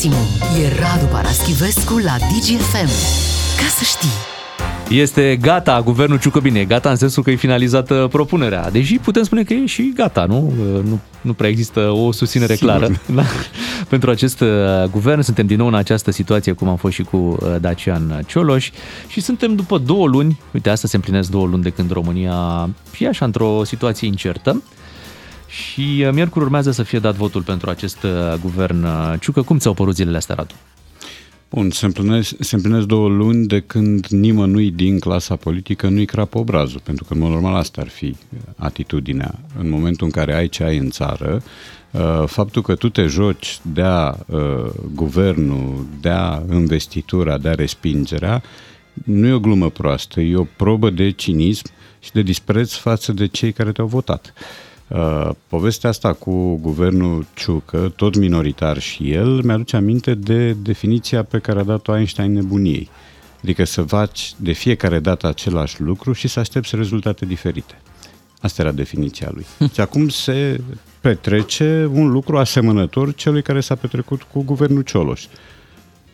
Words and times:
maximum. 0.00 0.62
E 0.62 0.68
Radu 0.80 1.06
Paraschivescu 1.06 1.98
la 1.98 2.16
DGFM. 2.16 2.90
Ca 3.56 3.68
să 3.76 3.84
știi! 3.84 4.98
Este 4.98 5.36
gata, 5.40 5.80
guvernul 5.80 6.18
Ciucă 6.18 6.40
bine, 6.40 6.58
e 6.58 6.64
gata 6.64 6.90
în 6.90 6.96
sensul 6.96 7.22
că 7.22 7.30
e 7.30 7.34
finalizată 7.34 8.06
propunerea. 8.10 8.70
Deși 8.70 8.98
putem 8.98 9.22
spune 9.22 9.42
că 9.42 9.52
e 9.52 9.66
și 9.66 9.92
gata, 9.96 10.24
nu? 10.24 10.52
Nu, 10.84 11.00
nu 11.20 11.32
prea 11.32 11.48
există 11.48 11.80
o 11.80 12.12
susținere 12.12 12.54
Sigur. 12.54 12.70
clară 12.70 13.00
da? 13.14 13.22
pentru 13.88 14.10
acest 14.10 14.40
uh, 14.40 14.48
guvern. 14.90 15.20
Suntem 15.20 15.46
din 15.46 15.56
nou 15.56 15.66
în 15.66 15.74
această 15.74 16.10
situație, 16.10 16.52
cum 16.52 16.68
am 16.68 16.76
fost 16.76 16.94
și 16.94 17.02
cu 17.02 17.16
uh, 17.16 17.36
Dacian 17.60 18.24
Cioloș 18.26 18.70
și 19.08 19.20
suntem 19.20 19.54
după 19.54 19.78
două 19.78 20.06
luni, 20.06 20.40
uite, 20.52 20.70
asta 20.70 20.88
se 20.88 20.96
împlinesc 20.96 21.30
două 21.30 21.46
luni 21.46 21.62
de 21.62 21.70
când 21.70 21.90
România 21.90 22.68
e 22.98 23.08
așa 23.08 23.24
într-o 23.24 23.64
situație 23.64 24.06
incertă. 24.06 24.62
Și 25.50 26.04
uh, 26.06 26.12
miercuri 26.12 26.44
urmează 26.44 26.70
să 26.70 26.82
fie 26.82 26.98
dat 26.98 27.14
votul 27.14 27.42
pentru 27.42 27.70
acest 27.70 28.06
guvern 28.40 28.86
Ciucă. 29.18 29.42
Cum 29.42 29.58
ți-au 29.58 29.74
părut 29.74 29.94
zilele 29.94 30.16
astea, 30.16 30.34
Radu? 30.34 30.54
Bun, 31.50 31.70
se 31.70 31.86
împlinesc, 31.86 32.34
se 32.38 32.54
împlinesc 32.54 32.86
două 32.86 33.08
luni 33.08 33.46
de 33.46 33.60
când 33.60 34.06
nimănui 34.06 34.70
din 34.70 34.98
clasa 34.98 35.36
politică 35.36 35.88
nu-i 35.88 36.04
crapă 36.04 36.38
obrazul, 36.38 36.80
pentru 36.84 37.04
că, 37.04 37.12
în 37.12 37.20
mod 37.20 37.30
normal, 37.30 37.54
asta 37.54 37.80
ar 37.80 37.88
fi 37.88 38.16
atitudinea. 38.56 39.34
În 39.58 39.68
momentul 39.68 40.06
în 40.06 40.12
care 40.12 40.34
ai 40.34 40.48
ce 40.48 40.64
ai 40.64 40.76
în 40.76 40.90
țară, 40.90 41.42
uh, 41.90 42.22
faptul 42.26 42.62
că 42.62 42.74
tu 42.74 42.88
te 42.88 43.02
joci 43.06 43.60
de-a 43.62 44.18
uh, 44.26 44.70
guvernul, 44.94 45.86
de-a 46.00 46.42
investitura, 46.52 47.38
de-a 47.38 47.54
respingerea, 47.54 48.42
nu 49.04 49.26
e 49.26 49.32
o 49.32 49.40
glumă 49.40 49.70
proastă, 49.70 50.20
e 50.20 50.36
o 50.36 50.46
probă 50.56 50.90
de 50.90 51.10
cinism 51.10 51.64
și 52.00 52.12
de 52.12 52.22
dispreț 52.22 52.72
față 52.72 53.12
de 53.12 53.26
cei 53.26 53.52
care 53.52 53.72
te-au 53.72 53.86
votat. 53.86 54.34
Uh, 54.36 54.69
povestea 55.48 55.88
asta 55.88 56.12
cu 56.12 56.54
guvernul 56.54 57.26
Ciucă, 57.34 57.92
tot 57.96 58.16
minoritar 58.16 58.78
și 58.78 59.10
el, 59.10 59.42
mi-aduce 59.42 59.76
aminte 59.76 60.14
de 60.14 60.52
definiția 60.52 61.22
pe 61.22 61.38
care 61.38 61.58
a 61.58 61.62
dat-o 61.62 61.96
Einstein 61.96 62.32
nebuniei. 62.32 62.88
Adică 63.42 63.64
să 63.64 63.82
faci 63.82 64.32
de 64.36 64.52
fiecare 64.52 64.98
dată 64.98 65.26
același 65.26 65.80
lucru 65.80 66.12
și 66.12 66.28
să 66.28 66.40
aștepți 66.40 66.76
rezultate 66.76 67.26
diferite. 67.26 67.80
Asta 68.40 68.62
era 68.62 68.72
definiția 68.72 69.30
lui. 69.34 69.46
Și 69.72 69.80
acum 69.80 70.08
se 70.08 70.60
petrece 71.00 71.90
un 71.92 72.10
lucru 72.10 72.38
asemănător 72.38 73.14
celui 73.14 73.42
care 73.42 73.60
s-a 73.60 73.74
petrecut 73.74 74.22
cu 74.22 74.42
guvernul 74.42 74.82
Cioloș. 74.82 75.24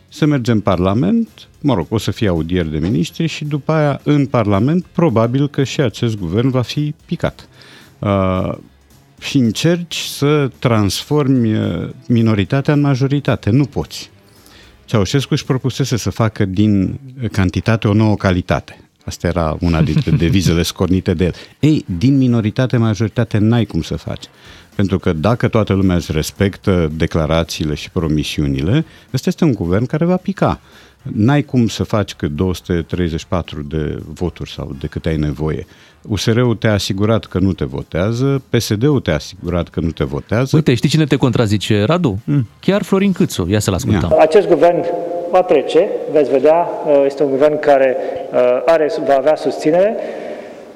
Să 0.08 0.26
merge 0.26 0.50
în 0.52 0.60
Parlament, 0.60 1.28
mă 1.60 1.74
rog, 1.74 1.86
o 1.88 1.98
să 1.98 2.10
fie 2.10 2.28
audieri 2.28 2.70
de 2.70 2.78
miniștri 2.78 3.26
și 3.26 3.44
după 3.44 3.72
aia 3.72 4.00
în 4.02 4.26
Parlament 4.26 4.84
probabil 4.92 5.48
că 5.48 5.64
și 5.64 5.80
acest 5.80 6.18
guvern 6.18 6.48
va 6.48 6.62
fi 6.62 6.94
picat. 7.06 7.48
Uh, 7.98 8.52
și 9.18 9.36
încerci 9.36 9.96
să 9.96 10.50
transformi 10.58 11.54
uh, 11.54 11.88
minoritatea 12.08 12.74
în 12.74 12.80
majoritate. 12.80 13.50
Nu 13.50 13.64
poți. 13.64 14.10
Ceaușescu 14.84 15.32
își 15.32 15.44
propusese 15.44 15.96
să 15.96 16.10
facă 16.10 16.44
din 16.44 17.00
cantitate 17.32 17.88
o 17.88 17.92
nouă 17.92 18.16
calitate. 18.16 18.80
Asta 19.04 19.26
era 19.26 19.56
una 19.60 19.82
dintre 19.82 20.10
devizele 20.26 20.62
scornite 20.62 21.14
de 21.14 21.24
el. 21.24 21.34
Ei, 21.60 21.84
din 21.98 22.16
minoritate, 22.16 22.76
majoritate, 22.76 23.38
n-ai 23.38 23.64
cum 23.64 23.82
să 23.82 23.96
faci. 23.96 24.24
Pentru 24.74 24.98
că 24.98 25.12
dacă 25.12 25.48
toată 25.48 25.72
lumea 25.72 25.96
îți 25.96 26.12
respectă 26.12 26.90
declarațiile 26.92 27.74
și 27.74 27.90
promisiunile, 27.90 28.84
ăsta 29.12 29.28
este 29.28 29.44
un 29.44 29.52
guvern 29.52 29.86
care 29.86 30.04
va 30.04 30.16
pica. 30.16 30.60
N-ai 31.12 31.42
cum 31.42 31.66
să 31.66 31.84
faci 31.84 32.14
cât 32.14 32.30
234 32.30 33.62
de 33.62 33.98
voturi 34.12 34.50
sau 34.50 34.76
de 34.80 34.86
cât 34.86 35.06
ai 35.06 35.16
nevoie. 35.16 35.66
USR-ul 36.08 36.54
te-a 36.54 36.72
asigurat 36.72 37.24
că 37.24 37.38
nu 37.38 37.52
te 37.52 37.64
votează, 37.64 38.42
PSD-ul 38.48 39.00
te-a 39.00 39.14
asigurat 39.14 39.68
că 39.68 39.80
nu 39.80 39.90
te 39.90 40.04
votează. 40.04 40.56
Uite, 40.56 40.74
știi 40.74 40.88
cine 40.88 41.04
te 41.04 41.16
contrazice, 41.16 41.84
Radu? 41.84 42.18
Mm. 42.24 42.46
Chiar 42.60 42.82
Florin 42.82 43.12
Câțu. 43.12 43.46
Ia 43.48 43.60
să-l 43.60 43.74
ascultăm. 43.74 44.10
Ia. 44.10 44.22
Acest 44.22 44.48
guvern 44.48 44.84
va 45.30 45.42
trece, 45.42 45.88
veți 46.12 46.30
vedea, 46.30 46.68
uh, 46.86 47.02
este 47.04 47.22
un 47.22 47.30
guvern 47.30 47.58
care 47.58 47.96
uh, 48.32 48.62
are, 48.66 48.90
va 49.06 49.14
avea 49.16 49.36
susținere, 49.36 49.96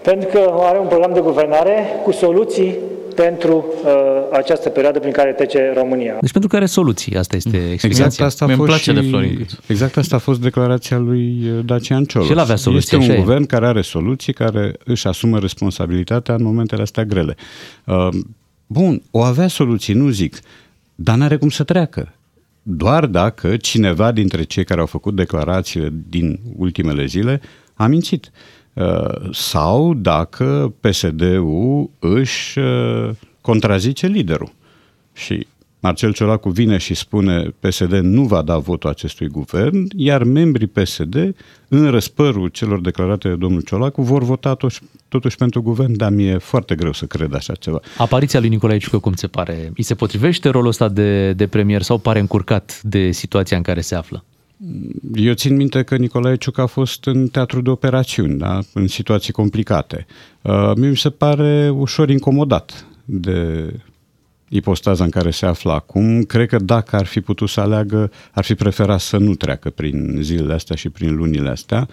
pentru 0.02 0.28
că 0.28 0.50
are 0.58 0.78
un 0.78 0.86
program 0.86 1.12
de 1.12 1.20
guvernare 1.20 2.00
cu 2.02 2.10
soluții 2.10 2.78
pentru 3.22 3.66
uh, 3.84 3.90
această 4.32 4.68
perioadă 4.68 4.98
prin 4.98 5.12
care 5.12 5.32
trece 5.32 5.72
România. 5.76 6.18
Deci 6.20 6.32
pentru 6.32 6.50
care 6.50 6.66
soluții, 6.66 7.16
asta 7.16 7.36
este 7.36 7.56
mm. 7.56 7.70
explicația. 7.72 8.04
Exact 8.04 8.20
asta 8.20 8.44
a 8.44 8.56
fost 8.56 8.82
și, 8.82 8.92
de 8.92 9.00
Florin. 9.00 9.46
Exact 9.66 9.96
asta 9.96 10.16
a 10.16 10.18
fost 10.18 10.40
declarația 10.40 10.98
lui 10.98 11.48
uh, 11.48 11.64
Dacian 11.64 12.04
Cioloș. 12.04 12.26
Și 12.26 12.32
el 12.32 12.38
avea 12.38 12.56
soluții, 12.56 12.98
Este 12.98 13.12
un 13.12 13.18
guvern 13.18 13.46
care 13.46 13.66
are 13.66 13.80
soluții, 13.80 14.32
care 14.32 14.76
își 14.84 15.06
asumă 15.06 15.38
responsabilitatea 15.38 16.34
în 16.34 16.42
momentele 16.42 16.82
astea 16.82 17.04
grele. 17.04 17.36
Uh, 17.86 18.08
bun, 18.66 19.02
o 19.10 19.22
avea 19.22 19.48
soluții, 19.48 19.94
nu 19.94 20.08
zic, 20.08 20.38
dar 20.94 21.16
n-are 21.16 21.36
cum 21.36 21.48
să 21.48 21.62
treacă. 21.64 22.12
Doar 22.62 23.06
dacă 23.06 23.56
cineva 23.56 24.12
dintre 24.12 24.42
cei 24.42 24.64
care 24.64 24.80
au 24.80 24.86
făcut 24.86 25.14
declarațiile 25.16 25.92
din 26.08 26.40
ultimele 26.56 27.04
zile 27.04 27.40
a 27.74 27.86
mințit. 27.86 28.30
Uh, 28.80 29.30
sau 29.32 29.94
dacă 29.94 30.74
PSD-ul 30.80 31.90
își 31.98 32.58
uh, 32.58 33.10
contrazice 33.40 34.06
liderul. 34.06 34.52
Și 35.12 35.46
Marcel 35.80 36.12
Ciolacu 36.12 36.48
vine 36.48 36.76
și 36.76 36.94
spune 36.94 37.54
PSD 37.58 37.92
nu 37.92 38.22
va 38.22 38.42
da 38.42 38.58
votul 38.58 38.90
acestui 38.90 39.26
guvern, 39.26 39.86
iar 39.96 40.24
membrii 40.24 40.66
PSD, 40.66 41.34
în 41.68 41.90
răspărul 41.90 42.48
celor 42.48 42.80
declarate 42.80 43.28
de 43.28 43.34
domnul 43.34 43.60
Ciolacu, 43.60 44.02
vor 44.02 44.22
vota 44.22 44.48
totuși, 44.48 44.80
totuși 45.08 45.36
pentru 45.36 45.62
guvern, 45.62 45.96
dar 45.96 46.10
mi-e 46.10 46.38
foarte 46.38 46.74
greu 46.74 46.92
să 46.92 47.06
cred 47.06 47.34
așa 47.34 47.54
ceva. 47.54 47.80
Apariția 47.98 48.40
lui 48.40 48.48
Nicolae 48.48 48.78
Ciucă, 48.78 48.98
cum 48.98 49.14
se 49.14 49.26
pare? 49.26 49.72
Îi 49.76 49.82
se 49.82 49.94
potrivește 49.94 50.48
rolul 50.48 50.68
ăsta 50.68 50.88
de, 50.88 51.32
de 51.32 51.46
premier 51.46 51.82
sau 51.82 51.98
pare 51.98 52.18
încurcat 52.18 52.80
de 52.82 53.10
situația 53.10 53.56
în 53.56 53.62
care 53.62 53.80
se 53.80 53.94
află? 53.94 54.24
Eu 55.14 55.32
țin 55.32 55.56
minte 55.56 55.82
că 55.82 55.96
Nicolae 55.96 56.36
Ciuc 56.36 56.58
a 56.58 56.66
fost 56.66 57.06
în 57.06 57.28
teatru 57.28 57.60
de 57.60 57.70
operațiuni, 57.70 58.38
da? 58.38 58.58
în 58.72 58.86
situații 58.86 59.32
complicate. 59.32 60.06
Uh, 60.42 60.72
mi 60.76 60.96
se 60.96 61.10
pare 61.10 61.68
ușor 61.68 62.10
incomodat 62.10 62.86
de 63.04 63.72
ipostaza 64.48 65.04
în 65.04 65.10
care 65.10 65.30
se 65.30 65.46
află 65.46 65.72
acum. 65.72 66.22
Cred 66.22 66.48
că 66.48 66.58
dacă 66.58 66.96
ar 66.96 67.06
fi 67.06 67.20
putut 67.20 67.48
să 67.48 67.60
aleagă, 67.60 68.10
ar 68.32 68.44
fi 68.44 68.54
preferat 68.54 69.00
să 69.00 69.16
nu 69.16 69.34
treacă 69.34 69.70
prin 69.70 70.18
zilele 70.20 70.52
astea 70.52 70.76
și 70.76 70.88
prin 70.88 71.14
lunile 71.14 71.48
astea, 71.48 71.88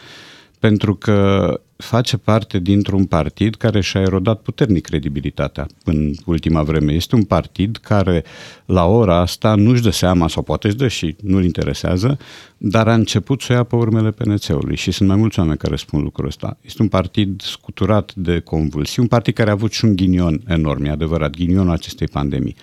pentru 0.59 0.95
că 0.95 1.49
face 1.77 2.17
parte 2.17 2.59
dintr-un 2.59 3.05
partid 3.05 3.55
care 3.55 3.81
și-a 3.81 4.01
erodat 4.01 4.41
puternic 4.41 4.85
credibilitatea 4.85 5.67
în 5.83 6.13
ultima 6.25 6.63
vreme. 6.63 6.93
Este 6.93 7.15
un 7.15 7.23
partid 7.23 7.77
care 7.77 8.23
la 8.65 8.85
ora 8.85 9.19
asta 9.19 9.55
nu-și 9.55 9.81
dă 9.81 9.89
seama, 9.89 10.27
sau 10.27 10.43
poate 10.43 10.67
își 10.67 10.75
dă 10.75 10.87
și 10.87 11.15
nu-l 11.21 11.43
interesează, 11.43 12.17
dar 12.57 12.87
a 12.87 12.93
început 12.93 13.41
să 13.41 13.53
ia 13.53 13.63
pe 13.63 13.75
urmele 13.75 14.11
PNC-ului 14.11 14.75
și 14.75 14.91
sunt 14.91 15.07
mai 15.09 15.17
mulți 15.17 15.39
oameni 15.39 15.57
care 15.57 15.75
spun 15.75 16.01
lucrul 16.01 16.27
ăsta. 16.27 16.57
Este 16.61 16.81
un 16.81 16.87
partid 16.87 17.41
scuturat 17.41 18.13
de 18.15 18.39
convulsii, 18.39 19.01
un 19.01 19.07
partid 19.07 19.33
care 19.33 19.49
a 19.49 19.53
avut 19.53 19.71
și 19.71 19.85
un 19.85 19.95
ghinion 19.95 20.41
enorm, 20.47 20.83
e 20.83 20.89
adevărat, 20.89 21.35
ghinionul 21.35 21.71
acestei 21.71 22.07
pandemii. 22.07 22.55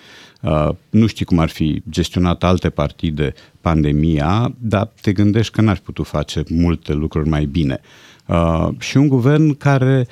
Uh, 0.45 0.69
nu 0.89 1.07
știi 1.07 1.25
cum 1.25 1.39
ar 1.39 1.49
fi 1.49 1.81
gestionat 1.89 2.43
alte 2.43 2.69
partide 2.69 3.33
pandemia, 3.61 4.55
dar 4.59 4.91
te 5.01 5.11
gândești 5.11 5.53
că 5.53 5.61
n-ar 5.61 5.79
putut 5.83 6.05
face 6.05 6.43
multe 6.49 6.93
lucruri 6.93 7.29
mai 7.29 7.45
bine. 7.45 7.79
Uh, 8.25 8.69
și 8.79 8.97
un 8.97 9.07
guvern 9.07 9.57
care 9.57 10.07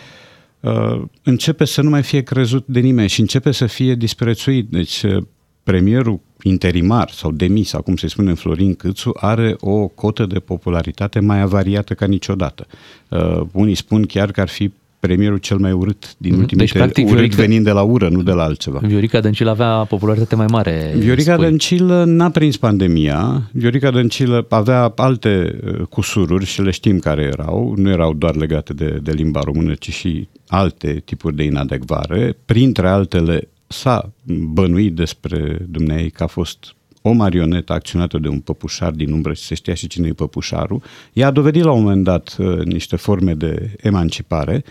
uh, 0.59 1.01
începe 1.23 1.65
să 1.65 1.81
nu 1.81 1.89
mai 1.89 2.03
fie 2.03 2.21
crezut 2.21 2.63
de 2.67 2.79
nimeni 2.79 3.09
și 3.09 3.19
începe 3.19 3.51
să 3.51 3.65
fie 3.65 3.95
disprețuit. 3.95 4.69
Deci 4.69 5.03
uh, 5.03 5.23
premierul 5.63 6.19
interimar 6.41 7.09
sau 7.09 7.31
demis, 7.31 7.73
acum 7.73 7.95
se 7.95 8.07
spune 8.07 8.33
Florin 8.33 8.75
Câțu, 8.75 9.11
are 9.19 9.55
o 9.59 9.87
cotă 9.87 10.25
de 10.25 10.39
popularitate 10.39 11.19
mai 11.19 11.41
avariată 11.41 11.93
ca 11.93 12.05
niciodată. 12.05 12.67
Uh, 13.09 13.41
unii 13.51 13.75
spun 13.75 14.05
chiar 14.05 14.31
că 14.31 14.41
ar 14.41 14.49
fi 14.49 14.71
premierul 15.07 15.37
cel 15.37 15.57
mai 15.57 15.71
urât 15.71 16.15
din 16.17 16.33
mm-hmm. 16.33 16.37
ultimii 16.37 16.65
deci, 16.65 16.73
practic, 16.73 17.05
urât 17.05 17.15
Viorica, 17.15 17.41
venind 17.41 17.63
de 17.63 17.71
la 17.71 17.81
ură, 17.81 18.09
nu 18.09 18.21
de 18.21 18.31
la 18.31 18.43
altceva. 18.43 18.79
Viorica 18.83 19.19
Dăncilă 19.19 19.49
avea 19.49 19.69
popularitate 19.69 20.35
mai 20.35 20.45
mare. 20.49 20.93
Viorica 20.97 21.33
spui. 21.33 21.45
Dăncilă 21.45 22.03
n-a 22.03 22.29
prins 22.29 22.57
pandemia. 22.57 23.49
Viorica 23.51 23.91
Dăncilă 23.91 24.45
avea 24.49 24.93
alte 24.95 25.59
uh, 25.65 25.81
cusururi 25.89 26.45
și 26.45 26.61
le 26.61 26.71
știm 26.71 26.99
care 26.99 27.21
erau. 27.21 27.73
Nu 27.77 27.89
erau 27.89 28.13
doar 28.13 28.35
legate 28.35 28.73
de, 28.73 28.99
de 29.03 29.11
limba 29.11 29.41
română, 29.43 29.73
ci 29.73 29.91
și 29.91 30.27
alte 30.47 31.01
tipuri 31.05 31.35
de 31.35 31.43
inadecvare. 31.43 32.37
Printre 32.45 32.87
altele 32.87 33.49
s-a 33.67 34.11
bănuit 34.53 34.95
despre 34.95 35.57
dumneai 35.69 36.09
că 36.09 36.23
a 36.23 36.27
fost 36.27 36.75
o 37.05 37.11
marionetă 37.11 37.73
acționată 37.73 38.17
de 38.17 38.27
un 38.27 38.39
păpușar 38.39 38.91
din 38.91 39.11
umbră 39.11 39.33
și 39.33 39.41
se 39.41 39.55
știa 39.55 39.73
și 39.73 39.87
cine 39.87 40.07
e 40.07 40.13
păpușarul. 40.13 40.83
Ea 41.13 41.27
a 41.27 41.31
dovedit 41.31 41.63
la 41.63 41.71
un 41.71 41.81
moment 41.81 42.03
dat 42.03 42.35
uh, 42.39 42.59
niște 42.63 42.95
forme 42.95 43.33
de 43.33 43.75
emancipare, 43.81 44.63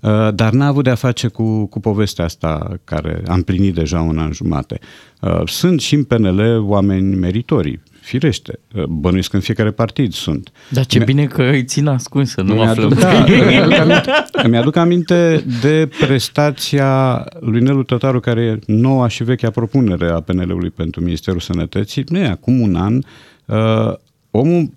uh, 0.00 0.28
dar 0.34 0.52
n-a 0.52 0.66
avut 0.66 0.84
de-a 0.84 0.94
face 0.94 1.28
cu, 1.28 1.66
cu 1.66 1.80
povestea 1.80 2.24
asta 2.24 2.80
care 2.84 3.22
a 3.26 3.34
împlinit 3.34 3.74
deja 3.74 4.00
un 4.00 4.18
an 4.18 4.32
jumate. 4.32 4.78
Uh, 5.20 5.42
sunt 5.44 5.80
și 5.80 5.94
în 5.94 6.04
PNL 6.04 6.64
oameni 6.68 7.16
meritorii 7.16 7.80
firește. 8.00 8.58
Bănuiesc 8.88 9.30
că 9.30 9.36
în 9.36 9.42
fiecare 9.42 9.70
partid 9.70 10.12
sunt. 10.12 10.52
Dar 10.68 10.86
ce 10.86 10.98
bine 10.98 11.26
că 11.26 11.42
îi 11.42 11.64
țin 11.64 11.86
ascunsă, 11.86 12.40
nu 12.40 12.60
aflăm. 12.60 12.88
Da, 13.00 13.24
îmi, 13.24 13.56
aduc 13.56 13.78
aminte, 13.78 14.10
îmi 14.32 14.56
aduc 14.56 14.76
aminte 14.76 15.44
de 15.60 15.88
prestația 16.00 17.24
lui 17.40 17.60
Nelu 17.60 17.82
Tătaru, 17.82 18.20
care 18.20 18.40
e 18.40 18.58
noua 18.66 19.08
și 19.08 19.24
vechea 19.24 19.50
propunere 19.50 20.08
a 20.08 20.20
PNL-ului 20.20 20.70
pentru 20.70 21.00
Ministerul 21.00 21.40
Sănătății. 21.40 22.04
Nu 22.08 22.18
e 22.18 22.26
acum 22.26 22.60
un 22.60 22.76
an. 22.76 22.98
Uh, 23.46 23.94
omul 24.30 24.70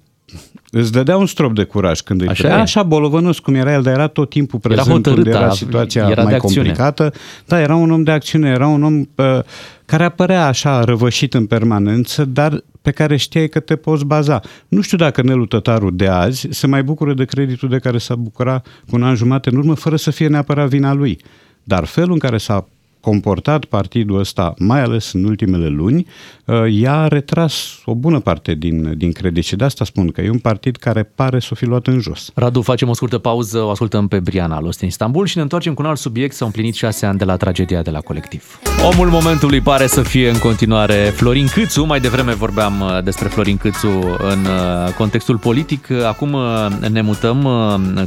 îți 0.72 0.92
dădea 0.92 1.18
un 1.18 1.26
strop 1.26 1.56
de 1.56 1.64
curaj 1.64 2.00
când 2.00 2.22
îi 2.22 2.28
așa, 2.28 2.56
așa 2.56 2.84
bolovănos 2.84 3.40
cum 3.40 3.56
era 3.56 3.74
el, 3.74 3.82
dar 3.82 3.94
era 3.94 4.08
tot 4.08 4.30
timpul 4.30 4.60
prezent 4.60 4.88
era 4.88 4.96
hotărât, 4.96 5.24
când 5.24 5.36
era 5.36 5.50
situația 5.50 6.08
era 6.10 6.24
mai 6.24 6.38
complicată. 6.38 7.14
Da, 7.46 7.60
era 7.60 7.76
un 7.76 7.92
om 7.92 8.04
de 8.04 8.12
acțiune, 8.12 8.50
era 8.50 8.68
un 8.68 8.84
om 8.84 9.00
uh, 9.00 9.44
care 9.86 10.04
apărea 10.04 10.46
așa 10.48 10.84
răvășit 10.84 11.34
în 11.34 11.46
permanență, 11.46 12.26
dar 12.26 12.64
pe 12.84 12.92
care 12.92 13.16
știai 13.16 13.48
că 13.48 13.60
te 13.60 13.76
poți 13.76 14.06
baza. 14.06 14.42
Nu 14.68 14.82
știu 14.82 14.98
dacă 14.98 15.22
Nelu 15.22 15.46
Tătaru 15.46 15.90
de 15.90 16.08
azi 16.08 16.48
se 16.50 16.68
mai 16.68 16.84
bucură 16.84 17.14
de 17.14 17.26
creditul 17.26 17.70
de 17.70 17.80
care 17.80 17.98
s-a 17.98 18.16
bucurat 18.16 18.68
cu 18.90 18.96
un 18.96 19.04
an 19.04 19.16
jumate 19.16 19.50
în 19.50 19.58
urmă, 19.58 19.74
fără 19.74 19.96
să 19.96 20.12
fie 20.12 20.28
neapărat 20.28 20.68
vina 20.68 20.94
lui. 20.94 21.18
Dar 21.64 21.86
felul 21.86 22.12
în 22.12 22.20
care 22.20 22.38
s-a 22.38 22.68
comportat 23.04 23.66
partidul 23.66 24.20
ăsta, 24.20 24.54
mai 24.58 24.82
ales 24.82 25.14
în 25.14 25.24
ultimele 25.24 25.68
luni, 25.68 26.06
uh, 26.46 26.56
i-a 26.70 27.08
retras 27.08 27.82
o 27.86 27.96
bună 27.96 28.20
parte 28.20 28.54
din, 28.54 28.98
din 28.98 29.12
credit 29.12 29.44
și 29.44 29.56
de 29.56 29.64
asta 29.64 29.86
spun 29.86 30.12
că 30.12 30.22
e 30.22 30.30
un 30.30 30.40
partid 30.40 30.76
care 30.76 31.04
pare 31.04 31.40
să 31.40 31.50
o 31.52 31.56
fi 31.56 31.66
luat 31.66 31.88
în 31.88 32.00
jos. 32.00 32.32
Radu, 32.36 32.62
facem 32.62 32.90
o 32.90 32.94
scurtă 32.94 33.18
pauză, 33.18 33.60
o 33.60 33.70
ascultăm 33.70 34.08
pe 34.08 34.20
Briana 34.20 34.60
Lost 34.60 34.82
în 34.82 34.88
Istanbul 34.88 35.26
și 35.26 35.36
ne 35.36 35.42
întoarcem 35.42 35.74
cu 35.74 35.82
un 35.82 35.88
alt 35.88 35.98
subiect, 35.98 36.36
s-au 36.36 36.48
împlinit 36.48 36.74
șase 36.74 37.06
ani 37.06 37.18
de 37.18 37.24
la 37.24 37.36
tragedia 37.38 37.82
de 37.82 37.90
la 37.90 38.00
colectiv. 38.00 38.60
Omul 38.92 39.08
momentului 39.08 39.62
pare 39.62 39.88
să 39.88 40.02
fie 40.02 40.30
în 40.30 40.38
continuare 40.38 40.96
Florin 41.16 41.48
Câțu, 41.48 41.86
mai 41.86 42.00
devreme 42.00 42.34
vorbeam 42.34 42.82
uh, 42.82 43.04
despre 43.04 43.28
Florin 43.28 43.58
Câțu 43.58 43.88
în 44.18 44.40
uh, 44.46 44.94
contextul 44.98 45.38
politic, 45.38 45.92
acum 45.92 46.38
ne 46.90 47.02
mutăm 47.02 47.48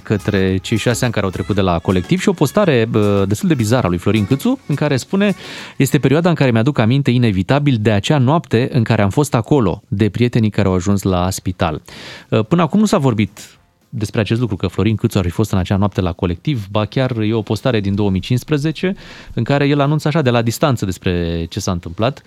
către 0.02 0.56
cei 0.56 0.76
șase 0.76 1.04
ani 1.04 1.12
care 1.12 1.26
au 1.26 1.32
trecut 1.32 1.54
de 1.54 1.60
la 1.60 1.78
colectiv 1.78 2.20
și 2.20 2.28
o 2.28 2.32
postare 2.32 2.88
destul 3.26 3.48
de 3.48 3.54
bizară 3.54 3.86
a 3.86 3.88
lui 3.88 3.98
Florin 3.98 4.26
Câțu, 4.26 4.58
în 4.66 4.74
care 4.74 4.85
care 4.86 4.98
spune 4.98 5.34
este 5.76 5.98
perioada 5.98 6.28
în 6.28 6.34
care 6.34 6.50
mi-aduc 6.50 6.78
aminte 6.78 7.10
inevitabil 7.10 7.78
de 7.80 7.90
acea 7.90 8.18
noapte 8.18 8.68
în 8.72 8.82
care 8.82 9.02
am 9.02 9.10
fost 9.10 9.34
acolo, 9.34 9.82
de 9.88 10.08
prietenii 10.08 10.50
care 10.50 10.68
au 10.68 10.74
ajuns 10.74 11.02
la 11.02 11.30
spital. 11.30 11.82
Uh, 12.28 12.44
până 12.44 12.62
acum 12.62 12.80
nu 12.80 12.86
s-a 12.86 12.98
vorbit 12.98 13.58
despre 13.88 14.20
acest 14.20 14.40
lucru, 14.40 14.56
că 14.56 14.66
Florin 14.66 14.96
Câțu 14.96 15.18
ar 15.18 15.24
fi 15.24 15.30
fost 15.30 15.52
în 15.52 15.58
acea 15.58 15.76
noapte 15.76 16.00
la 16.00 16.12
colectiv, 16.12 16.66
ba 16.70 16.84
chiar 16.84 17.18
e 17.18 17.32
o 17.32 17.42
postare 17.42 17.80
din 17.80 17.94
2015 17.94 18.94
în 19.34 19.44
care 19.44 19.66
el 19.66 19.80
anunță 19.80 20.08
așa 20.08 20.22
de 20.22 20.30
la 20.30 20.42
distanță 20.42 20.84
despre 20.84 21.44
ce 21.48 21.60
s-a 21.60 21.72
întâmplat, 21.72 22.22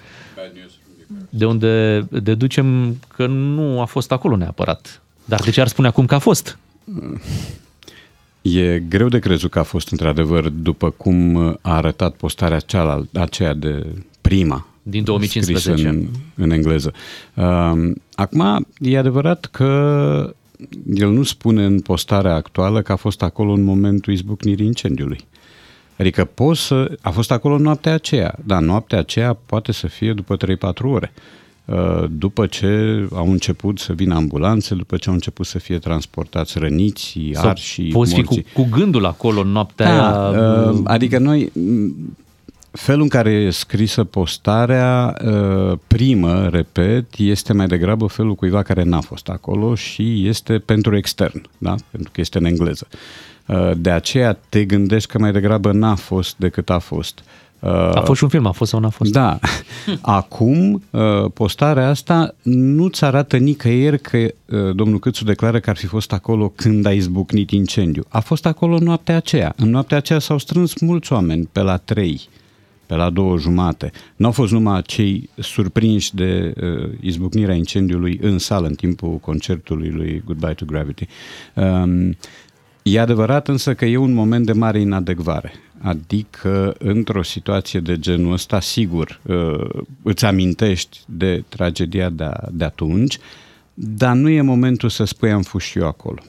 de 1.29 1.45
unde 1.45 1.99
deducem 2.09 2.97
că 3.15 3.27
nu 3.27 3.81
a 3.81 3.85
fost 3.85 4.11
acolo 4.11 4.35
neapărat. 4.35 5.01
Dar 5.25 5.39
de 5.41 5.49
ce 5.49 5.61
ar 5.61 5.67
spune 5.67 5.87
acum 5.87 6.05
că 6.05 6.15
a 6.15 6.19
fost? 6.19 6.57
E 8.55 8.83
greu 8.89 9.07
de 9.07 9.19
crezut 9.19 9.51
că 9.51 9.59
a 9.59 9.63
fost 9.63 9.91
într-adevăr 9.91 10.49
după 10.49 10.89
cum 10.89 11.37
a 11.37 11.57
arătat 11.61 12.15
postarea 12.15 12.59
cealaltă, 12.59 13.19
aceea 13.19 13.53
de 13.53 13.85
prima. 14.21 14.67
Din 14.83 15.03
2015. 15.03 15.87
În, 15.87 16.07
în 16.35 16.51
engleză. 16.51 16.93
Acum, 18.15 18.67
e 18.79 18.97
adevărat 18.97 19.45
că 19.45 20.35
el 20.93 21.09
nu 21.09 21.23
spune 21.23 21.65
în 21.65 21.79
postarea 21.79 22.33
actuală 22.33 22.81
că 22.81 22.91
a 22.91 22.95
fost 22.95 23.21
acolo 23.21 23.51
în 23.51 23.63
momentul 23.63 24.13
izbucnirii 24.13 24.65
incendiului. 24.65 25.19
Adică 25.97 26.25
poți 26.25 26.61
să... 26.65 26.97
A 27.01 27.09
fost 27.09 27.31
acolo 27.31 27.57
noaptea 27.57 27.93
aceea. 27.93 28.35
Da, 28.45 28.59
noaptea 28.59 28.97
aceea 28.97 29.33
poate 29.33 29.71
să 29.71 29.87
fie 29.87 30.13
după 30.13 30.37
3-4 30.37 30.81
ore. 30.81 31.13
Uh, 31.71 32.03
după 32.11 32.45
ce 32.45 33.07
au 33.13 33.31
început 33.31 33.79
să 33.79 33.93
vină 33.93 34.15
ambulanțe, 34.15 34.75
după 34.75 34.97
ce 34.97 35.07
au 35.09 35.13
început 35.13 35.45
să 35.45 35.59
fie 35.59 35.77
transportați 35.77 36.59
răniți, 36.59 37.19
arși, 37.33 37.81
Poți 37.81 38.13
fi 38.13 38.23
cu, 38.23 38.35
cu 38.53 38.67
gândul 38.71 39.05
acolo 39.05 39.43
noaptea 39.43 39.97
da, 39.97 40.29
aia... 40.29 40.69
Uh, 40.69 40.79
adică 40.83 41.19
noi, 41.19 41.51
felul 42.71 43.01
în 43.01 43.07
care 43.07 43.31
e 43.31 43.49
scrisă 43.49 44.03
postarea, 44.03 45.17
uh, 45.25 45.77
primă, 45.87 46.47
repet, 46.47 47.05
este 47.17 47.53
mai 47.53 47.67
degrabă 47.67 48.05
felul 48.05 48.35
cuiva 48.35 48.63
care 48.63 48.83
n-a 48.83 49.01
fost 49.01 49.27
acolo 49.27 49.75
și 49.75 50.27
este 50.27 50.57
pentru 50.57 50.97
extern, 50.97 51.41
da? 51.57 51.75
pentru 51.91 52.11
că 52.13 52.21
este 52.21 52.37
în 52.37 52.45
engleză. 52.45 52.87
De 53.77 53.91
aceea 53.91 54.37
te 54.49 54.65
gândești 54.65 55.09
că 55.11 55.19
mai 55.19 55.31
degrabă 55.31 55.71
n-a 55.71 55.95
fost 55.95 56.37
decât 56.37 56.69
a 56.69 56.79
fost. 56.79 57.23
A 57.61 58.01
fost 58.05 58.17
și 58.17 58.23
un 58.23 58.29
film, 58.29 58.45
a 58.45 58.51
fost 58.51 58.71
sau 58.71 58.79
n-a 58.79 58.89
fost? 58.89 59.11
Da. 59.11 59.39
Acum, 60.01 60.83
uh, 60.89 61.01
postarea 61.33 61.87
asta 61.87 62.35
nu-ți 62.41 63.03
arată 63.03 63.37
nicăieri 63.37 63.99
că 63.99 64.17
uh, 64.17 64.75
domnul 64.75 64.99
Câțu 64.99 65.23
declară 65.23 65.59
că 65.59 65.69
ar 65.69 65.77
fi 65.77 65.85
fost 65.85 66.13
acolo 66.13 66.49
când 66.55 66.85
a 66.85 66.91
izbucnit 66.91 67.51
incendiu. 67.51 68.03
A 68.09 68.19
fost 68.19 68.45
acolo 68.45 68.79
noaptea 68.79 69.15
aceea. 69.15 69.53
În 69.57 69.69
noaptea 69.69 69.97
aceea 69.97 70.19
s-au 70.19 70.37
strâns 70.37 70.79
mulți 70.79 71.13
oameni 71.13 71.49
pe 71.51 71.61
la 71.61 71.77
trei, 71.77 72.21
pe 72.85 72.95
la 72.95 73.09
două 73.09 73.37
jumate. 73.37 73.91
N-au 74.15 74.31
fost 74.31 74.51
numai 74.51 74.81
cei 74.81 75.29
surprinși 75.37 76.15
de 76.15 76.53
uh, 76.61 76.89
izbucnirea 76.99 77.55
incendiului 77.55 78.19
în 78.21 78.37
sală 78.37 78.67
în 78.67 78.73
timpul 78.73 79.17
concertului 79.17 79.89
lui 79.89 80.21
Goodbye 80.25 80.53
to 80.53 80.65
Gravity. 80.65 81.07
Um, 81.53 82.15
E 82.81 82.99
adevărat 82.99 83.47
însă 83.47 83.73
că 83.73 83.85
e 83.85 83.97
un 83.97 84.13
moment 84.13 84.45
de 84.45 84.51
mare 84.51 84.79
inadecvare. 84.79 85.51
Adică, 85.81 86.75
într-o 86.77 87.23
situație 87.23 87.79
de 87.79 87.99
genul 87.99 88.33
ăsta, 88.33 88.59
sigur, 88.59 89.19
uh, 89.23 89.81
îți 90.01 90.25
amintești 90.25 90.99
de 91.05 91.43
tragedia 91.49 92.09
de, 92.09 92.29
de 92.51 92.63
atunci, 92.63 93.17
dar 93.73 94.15
nu 94.15 94.29
e 94.29 94.41
momentul 94.41 94.89
să 94.89 95.03
spui 95.03 95.31
am 95.31 95.41
fost 95.41 95.65
și 95.65 95.77
eu 95.77 95.87
acolo. 95.87 96.19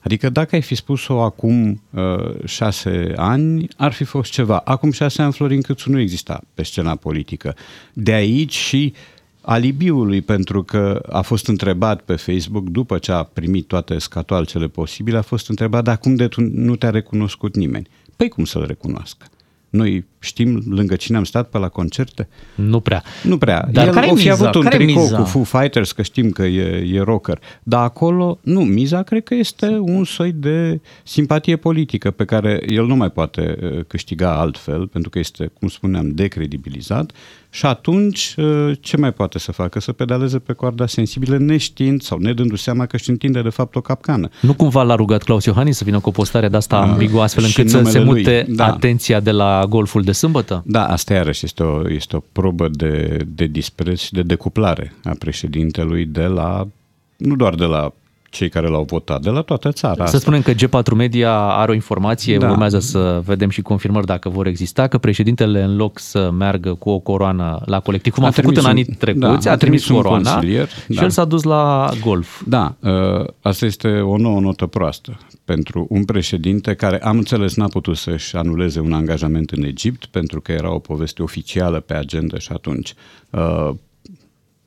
Adică 0.00 0.30
dacă 0.30 0.54
ai 0.54 0.62
fi 0.62 0.74
spus-o 0.74 1.22
acum 1.22 1.82
uh, 1.90 2.44
șase 2.44 3.12
ani, 3.16 3.68
ar 3.76 3.92
fi 3.92 4.04
fost 4.04 4.32
ceva. 4.32 4.58
Acum 4.64 4.90
șase 4.90 5.22
ani 5.22 5.32
Florin 5.32 5.60
Câțu 5.60 5.90
nu 5.90 5.98
exista 5.98 6.40
pe 6.54 6.62
scena 6.62 6.96
politică. 6.96 7.54
De 7.92 8.12
aici 8.12 8.54
și 8.54 8.92
alibiului, 9.40 10.20
pentru 10.20 10.62
că 10.62 11.02
a 11.10 11.20
fost 11.20 11.48
întrebat 11.48 12.00
pe 12.00 12.16
Facebook, 12.16 12.68
după 12.68 12.98
ce 12.98 13.12
a 13.12 13.22
primit 13.22 13.66
toate 13.66 13.98
scatoalcele 13.98 14.66
posibile, 14.66 15.18
a 15.18 15.22
fost 15.22 15.48
întrebat, 15.48 15.84
dar 15.84 15.98
cum 15.98 16.14
de 16.14 16.28
tu 16.28 16.40
nu 16.40 16.76
te-a 16.76 16.90
recunoscut 16.90 17.56
nimeni? 17.56 17.88
Păi 18.16 18.28
cum 18.28 18.44
să-l 18.44 18.66
recunoască? 18.66 19.26
Noi 19.70 20.06
știm 20.22 20.62
lângă 20.68 20.96
cine 20.96 21.16
am 21.16 21.24
stat 21.24 21.48
pe 21.48 21.58
la 21.58 21.68
concerte? 21.68 22.28
Nu 22.54 22.80
prea. 22.80 23.02
Nu 23.22 23.38
prea. 23.38 23.68
Dar 23.72 23.86
El 23.86 23.92
care 23.92 24.06
o 24.06 24.14
fi 24.14 24.28
miza? 24.28 24.32
avut 24.32 24.54
un 24.54 24.62
care 24.62 24.76
tricou 24.76 25.02
miza? 25.02 25.16
cu 25.16 25.24
Foo 25.24 25.42
Fighters, 25.42 25.92
că 25.92 26.02
știm 26.02 26.30
că 26.30 26.42
e, 26.42 26.94
e 26.94 27.00
rocker. 27.00 27.40
Dar 27.62 27.82
acolo, 27.82 28.38
nu, 28.42 28.60
miza 28.60 29.02
cred 29.02 29.22
că 29.22 29.34
este 29.34 29.66
un 29.66 30.04
soi 30.04 30.32
de 30.32 30.80
simpatie 31.02 31.56
politică 31.56 32.10
pe 32.10 32.24
care 32.24 32.62
el 32.66 32.86
nu 32.86 32.96
mai 32.96 33.10
poate 33.10 33.58
uh, 33.62 33.84
câștiga 33.86 34.38
altfel, 34.38 34.86
pentru 34.86 35.10
că 35.10 35.18
este, 35.18 35.50
cum 35.58 35.68
spuneam, 35.68 36.10
decredibilizat 36.10 37.12
și 37.54 37.66
atunci 37.66 38.34
uh, 38.36 38.72
ce 38.80 38.96
mai 38.96 39.12
poate 39.12 39.38
să 39.38 39.52
facă? 39.52 39.80
Să 39.80 39.92
pedaleze 39.92 40.38
pe 40.38 40.52
coarda 40.52 40.86
sensibilă 40.86 41.38
neștiind 41.38 42.02
sau 42.02 42.18
nedându 42.18 42.56
seama 42.56 42.86
că 42.86 42.96
își 42.96 43.10
întinde 43.10 43.42
de 43.42 43.48
fapt 43.48 43.76
o 43.76 43.80
capcană. 43.80 44.28
Nu 44.40 44.54
cumva 44.54 44.82
l-a 44.82 44.94
rugat 44.94 45.22
Claus 45.22 45.44
Iohannis 45.44 45.76
să 45.76 45.84
vină 45.84 46.00
cu 46.00 46.08
o 46.08 46.12
postare 46.12 46.48
de 46.48 46.56
asta 46.56 46.76
ambiguă 46.76 47.22
astfel 47.22 47.44
încât 47.44 47.70
să 47.70 47.82
se 47.82 47.98
mute 47.98 48.44
lui. 48.46 48.56
da. 48.56 48.66
atenția 48.66 49.20
de 49.20 49.30
la 49.30 49.64
golful 49.68 50.02
de 50.02 50.11
sâmbătă? 50.12 50.62
Da, 50.66 50.88
asta 50.88 51.14
iarăși 51.14 51.44
este 51.44 51.62
o, 51.62 51.90
este 51.90 52.16
o 52.16 52.20
probă 52.32 52.68
de, 52.68 53.24
de 53.26 53.46
dispreț 53.46 54.00
și 54.00 54.12
de 54.12 54.22
decuplare 54.22 54.92
a 55.04 55.14
președintelui 55.18 56.04
de 56.04 56.26
la, 56.26 56.68
nu 57.16 57.36
doar 57.36 57.54
de 57.54 57.64
la 57.64 57.92
cei 58.32 58.48
care 58.48 58.68
l-au 58.68 58.82
votat 58.82 59.22
de 59.22 59.30
la 59.30 59.40
toată 59.40 59.72
țara. 59.72 60.06
Să 60.06 60.18
spunem 60.18 60.42
că 60.42 60.52
G4 60.52 60.96
Media 60.96 61.32
are 61.32 61.70
o 61.70 61.74
informație, 61.74 62.36
da. 62.38 62.50
urmează 62.50 62.78
să 62.78 63.22
vedem 63.24 63.48
și 63.48 63.62
confirmări 63.62 64.06
dacă 64.06 64.28
vor 64.28 64.46
exista, 64.46 64.86
că 64.86 64.98
președintele 64.98 65.62
în 65.62 65.76
loc 65.76 65.98
să 65.98 66.30
meargă 66.30 66.74
cu 66.74 66.90
o 66.90 66.98
coroană 66.98 67.62
la 67.64 67.80
colectiv, 67.80 68.12
cum 68.12 68.24
a, 68.24 68.26
a 68.26 68.30
făcut 68.30 68.56
în 68.56 68.64
anii 68.64 68.84
trecuți, 68.84 69.44
da, 69.44 69.50
a, 69.50 69.52
a 69.52 69.56
trimis, 69.56 69.82
trimis 69.84 70.02
coroana 70.02 70.40
și 70.40 70.94
da. 70.94 71.02
el 71.02 71.10
s-a 71.10 71.24
dus 71.24 71.42
la 71.42 71.90
golf. 72.04 72.42
Da, 72.46 72.74
ă, 72.84 73.24
asta 73.42 73.64
este 73.64 73.88
o 73.88 74.16
nouă 74.16 74.40
notă 74.40 74.66
proastă 74.66 75.18
pentru 75.44 75.86
un 75.88 76.04
președinte 76.04 76.74
care, 76.74 77.02
am 77.02 77.16
înțeles, 77.16 77.56
n-a 77.56 77.68
putut 77.68 77.96
să-și 77.96 78.36
anuleze 78.36 78.80
un 78.80 78.92
angajament 78.92 79.50
în 79.50 79.62
Egipt, 79.62 80.04
pentru 80.04 80.40
că 80.40 80.52
era 80.52 80.74
o 80.74 80.78
poveste 80.78 81.22
oficială 81.22 81.80
pe 81.80 81.94
agenda 81.94 82.38
și 82.38 82.48
atunci 82.52 82.94
ă, 83.32 83.76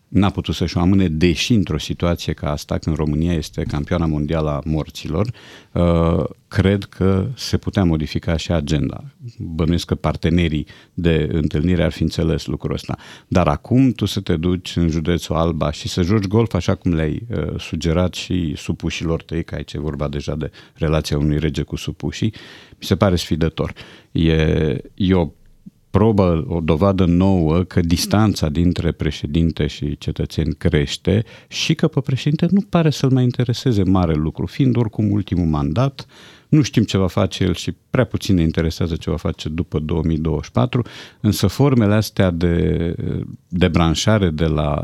n-a 0.07 0.29
putut 0.29 0.55
să-și 0.55 0.77
o 0.77 0.79
amâne, 0.79 1.07
deși 1.07 1.53
într-o 1.53 1.77
situație 1.77 2.33
ca 2.33 2.51
asta, 2.51 2.77
când 2.77 2.95
România 2.95 3.33
este 3.33 3.63
campioana 3.63 4.05
mondială 4.05 4.49
a 4.49 4.61
morților, 4.65 5.31
uh, 5.71 6.23
cred 6.47 6.83
că 6.83 7.27
se 7.35 7.57
putea 7.57 7.83
modifica 7.83 8.37
și 8.37 8.51
agenda. 8.51 9.03
Bănuiesc 9.37 9.85
că 9.85 9.95
partenerii 9.95 10.67
de 10.93 11.29
întâlnire 11.31 11.83
ar 11.83 11.91
fi 11.91 12.01
înțeles 12.01 12.45
lucrul 12.45 12.73
ăsta. 12.73 12.97
Dar 13.27 13.47
acum 13.47 13.91
tu 13.91 14.05
să 14.05 14.19
te 14.19 14.35
duci 14.35 14.75
în 14.75 14.89
județul 14.89 15.35
Alba 15.35 15.71
și 15.71 15.87
să 15.87 16.01
joci 16.01 16.27
golf 16.27 16.53
așa 16.53 16.75
cum 16.75 16.93
le-ai 16.93 17.27
uh, 17.29 17.59
sugerat 17.59 18.13
și 18.13 18.53
supușilor 18.55 19.23
tăi, 19.23 19.43
că 19.43 19.55
aici 19.55 19.73
e 19.73 19.79
vorba 19.79 20.07
deja 20.07 20.35
de 20.35 20.51
relația 20.73 21.17
unui 21.17 21.39
rege 21.39 21.61
cu 21.61 21.75
supușii, 21.75 22.33
mi 22.69 22.85
se 22.85 22.95
pare 22.95 23.15
sfidător. 23.15 23.73
E, 24.11 24.33
e 24.93 25.13
o 25.13 25.29
probă, 25.95 26.45
o 26.47 26.59
dovadă 26.59 27.05
nouă 27.05 27.63
că 27.63 27.79
distanța 27.79 28.49
dintre 28.49 28.91
președinte 28.91 29.67
și 29.67 29.97
cetățeni 29.97 30.53
crește 30.53 31.23
și 31.47 31.75
că 31.75 31.87
pe 31.87 31.99
președinte 31.99 32.47
nu 32.49 32.61
pare 32.69 32.89
să-l 32.89 33.09
mai 33.11 33.23
intereseze 33.23 33.83
mare 33.83 34.13
lucru, 34.13 34.45
fiind 34.45 34.77
oricum 34.77 35.11
ultimul 35.11 35.45
mandat, 35.45 36.05
nu 36.49 36.61
știm 36.61 36.83
ce 36.83 36.97
va 36.97 37.07
face 37.07 37.43
el 37.43 37.53
și 37.53 37.73
prea 37.89 38.05
puțin 38.05 38.35
ne 38.35 38.41
interesează 38.41 38.95
ce 38.95 39.09
va 39.09 39.15
face 39.15 39.49
după 39.49 39.79
2024, 39.79 40.85
însă 41.19 41.47
formele 41.47 41.93
astea 41.93 42.31
de, 42.31 42.95
de 43.47 43.67
branșare 43.67 44.29
de 44.29 44.45
la 44.45 44.83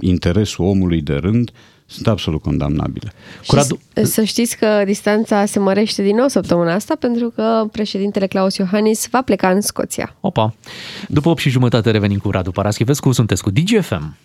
interesul 0.00 0.64
omului 0.64 1.00
de 1.00 1.14
rând 1.14 1.50
sunt 1.86 2.06
absolut 2.06 2.42
condamnabile. 2.42 3.12
Curadu... 3.46 3.80
Să 4.02 4.22
știți 4.22 4.56
că 4.56 4.82
distanța 4.84 5.44
se 5.44 5.58
mărește 5.58 6.02
din 6.02 6.16
nou 6.16 6.28
săptămâna 6.28 6.74
asta 6.74 6.96
pentru 6.98 7.30
că 7.30 7.64
președintele 7.72 8.26
Claus 8.26 8.56
Iohannis 8.56 9.08
va 9.10 9.22
pleca 9.22 9.50
în 9.50 9.60
Scoția. 9.60 10.14
Opa! 10.20 10.54
După 11.08 11.28
8 11.28 11.40
și 11.40 11.50
jumătate 11.50 11.90
revenim 11.90 12.18
cu 12.18 12.30
Radu 12.30 12.50
Paraschivescu, 12.50 13.12
sunteți 13.12 13.42
cu 13.42 13.50
DGFM. 13.50 14.16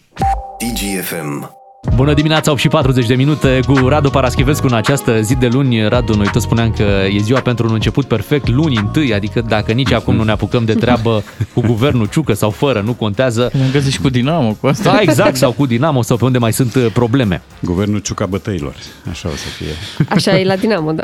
DGFM. 0.57 1.60
Bună 1.95 2.13
dimineața, 2.13 2.51
8 2.51 2.59
și 2.59 2.67
40 2.67 3.07
de 3.07 3.15
minute 3.15 3.59
cu 3.67 3.87
Radu 3.87 4.09
Paraschivescu 4.09 4.67
în 4.67 4.73
această 4.73 5.21
zi 5.21 5.35
de 5.35 5.47
luni. 5.47 5.87
Radu, 5.87 6.13
noi 6.13 6.27
tot 6.31 6.41
spuneam 6.41 6.71
că 6.71 6.83
e 7.13 7.17
ziua 7.17 7.39
pentru 7.39 7.67
un 7.67 7.73
început 7.73 8.05
perfect, 8.05 8.49
luni 8.49 8.77
întâi, 8.77 9.13
adică 9.13 9.41
dacă 9.47 9.71
nici 9.71 9.91
acum 9.91 10.15
nu 10.15 10.23
ne 10.23 10.31
apucăm 10.31 10.65
de 10.65 10.73
treabă 10.73 11.23
cu 11.53 11.61
guvernul 11.61 12.07
Ciucă 12.07 12.33
sau 12.33 12.49
fără, 12.49 12.81
nu 12.81 12.93
contează. 12.93 13.49
Ne-am 13.53 13.71
găsit 13.71 13.91
și 13.91 13.99
cu 13.99 14.09
Dinamo 14.09 14.53
cu 14.53 14.67
asta. 14.67 14.91
Da, 14.91 14.99
exact, 15.01 15.35
sau 15.35 15.51
cu 15.51 15.65
Dinamo 15.65 16.01
sau 16.01 16.17
pe 16.17 16.25
unde 16.25 16.37
mai 16.37 16.53
sunt 16.53 16.75
uh, 16.75 16.85
probleme. 16.93 17.41
Guvernul 17.61 17.99
Ciuca 17.99 18.25
bătăilor, 18.25 18.75
așa 19.09 19.27
o 19.29 19.35
să 19.35 19.47
fie. 19.57 20.05
Așa 20.09 20.39
e 20.39 20.45
la 20.45 20.55
Dinamo, 20.55 20.91
da. 20.91 21.03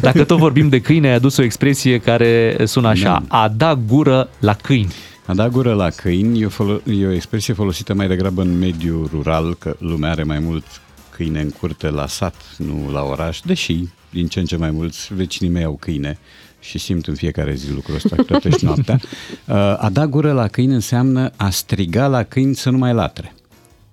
Dacă 0.00 0.24
tot 0.24 0.38
vorbim 0.38 0.68
de 0.68 0.80
câine, 0.80 1.08
ai 1.08 1.14
adus 1.14 1.36
o 1.36 1.42
expresie 1.42 1.98
care 1.98 2.56
sună 2.64 2.88
așa, 2.88 3.22
da. 3.28 3.38
a 3.42 3.48
da 3.56 3.78
gură 3.86 4.28
la 4.38 4.52
câini. 4.62 4.94
A 5.28 5.34
da 5.34 5.48
gură 5.48 5.74
la 5.74 5.90
câini 5.90 6.40
e 6.40 6.46
o, 6.46 6.48
folo- 6.48 6.82
e 6.84 7.06
o 7.06 7.12
expresie 7.12 7.54
folosită 7.54 7.94
mai 7.94 8.08
degrabă 8.08 8.42
în 8.42 8.58
mediul 8.58 9.08
rural, 9.12 9.54
că 9.54 9.76
lumea 9.78 10.10
are 10.10 10.22
mai 10.22 10.38
mult 10.38 10.64
câine 11.10 11.40
în 11.40 11.50
curte 11.50 11.90
la 11.90 12.06
sat, 12.06 12.34
nu 12.56 12.90
la 12.90 13.02
oraș, 13.02 13.40
deși 13.40 13.84
din 14.10 14.26
ce 14.26 14.38
în 14.38 14.44
ce 14.44 14.56
mai 14.56 14.70
mulți 14.70 15.14
vecinii 15.14 15.52
mei 15.52 15.64
au 15.64 15.76
câine 15.80 16.18
și 16.60 16.78
simt 16.78 17.06
în 17.06 17.14
fiecare 17.14 17.54
zi 17.54 17.72
lucrul 17.72 17.94
ăsta, 17.94 18.16
toate 18.26 18.50
și 18.50 18.64
noaptea. 18.64 19.00
Uh, 19.48 19.54
a 19.54 19.88
da 19.92 20.06
gură 20.06 20.32
la 20.32 20.48
câini 20.48 20.74
înseamnă 20.74 21.30
a 21.36 21.50
striga 21.50 22.06
la 22.06 22.22
câini 22.22 22.54
să 22.54 22.70
nu 22.70 22.78
mai 22.78 22.92
latre. 22.92 23.34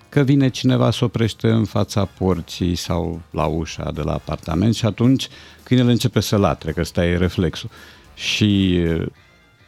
Că 0.09 0.21
vine 0.21 0.49
cineva 0.49 0.91
să 0.91 1.03
oprește 1.03 1.47
în 1.47 1.65
fața 1.65 2.05
porții 2.05 2.75
sau 2.75 3.21
la 3.29 3.45
ușa 3.45 3.91
de 3.93 4.01
la 4.01 4.13
apartament 4.13 4.75
și 4.75 4.85
atunci 4.85 5.27
câinele 5.63 5.91
începe 5.91 6.19
să 6.19 6.37
latre, 6.37 6.71
că 6.71 6.79
ăsta 6.81 7.05
e 7.05 7.17
reflexul. 7.17 7.69
Și 8.13 8.81
uh, 8.87 9.05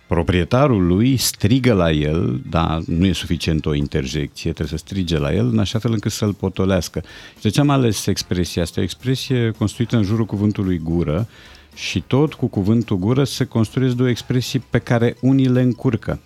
proprietarul 0.07 0.87
lui 0.87 1.17
strigă 1.17 1.73
la 1.73 1.91
el, 1.91 2.41
dar 2.49 2.81
nu 2.85 3.05
e 3.05 3.11
suficient 3.11 3.65
o 3.65 3.73
interjecție, 3.73 4.51
trebuie 4.51 4.79
să 4.79 4.85
strige 4.85 5.17
la 5.17 5.33
el 5.33 5.47
în 5.47 5.59
așa 5.59 5.79
fel 5.79 5.91
încât 5.91 6.11
să-l 6.11 6.33
potolească. 6.33 7.03
Și 7.35 7.41
de 7.41 7.49
ce 7.49 7.59
am 7.59 7.69
ales 7.69 8.05
expresia 8.05 8.61
asta? 8.61 8.79
E 8.79 8.81
o 8.81 8.85
expresie 8.85 9.51
construită 9.57 9.95
în 9.95 10.03
jurul 10.03 10.25
cuvântului 10.25 10.77
gură 10.77 11.27
și 11.73 12.01
tot 12.01 12.33
cu 12.33 12.47
cuvântul 12.47 12.97
gură 12.97 13.23
se 13.23 13.45
construiesc 13.45 13.95
două 13.95 14.09
expresii 14.09 14.63
pe 14.69 14.79
care 14.79 15.15
unii 15.21 15.49
le 15.49 15.61
încurcă. 15.61 16.19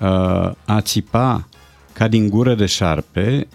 Uh, 0.00 0.08
a 0.64 0.80
țipa 0.80 1.48
ca 1.92 2.08
din 2.08 2.28
gură 2.28 2.54
de 2.54 2.66
șarpe 2.66 3.46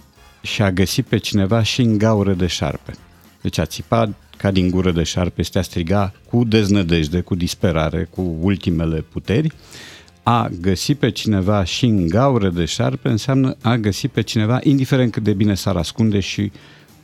și 0.41 0.61
a 0.61 0.71
găsi 0.71 1.01
pe 1.01 1.17
cineva 1.17 1.63
și 1.63 1.81
în 1.81 1.97
gaură 1.97 2.33
de 2.33 2.47
șarpe. 2.47 2.93
Deci 3.41 3.57
a 3.57 3.65
țipa 3.65 4.09
ca 4.41 4.51
din 4.51 4.69
gură 4.69 4.91
de 4.91 5.03
șarpe, 5.03 5.41
este 5.41 5.59
a 5.59 5.61
striga 5.61 6.13
cu 6.29 6.43
deznădejde, 6.43 7.19
cu 7.19 7.35
disperare, 7.35 8.07
cu 8.09 8.37
ultimele 8.41 9.05
puteri. 9.11 9.51
A 10.23 10.49
găsi 10.61 10.95
pe 10.95 11.09
cineva 11.09 11.63
și 11.63 11.85
în 11.85 12.07
gaură 12.07 12.49
de 12.49 12.65
șarpe 12.65 13.09
înseamnă 13.09 13.55
a 13.61 13.75
găsi 13.75 14.07
pe 14.07 14.21
cineva, 14.21 14.59
indiferent 14.63 15.11
cât 15.11 15.23
de 15.23 15.33
bine 15.33 15.53
s-ar 15.53 15.75
ascunde 15.75 16.19
și 16.19 16.51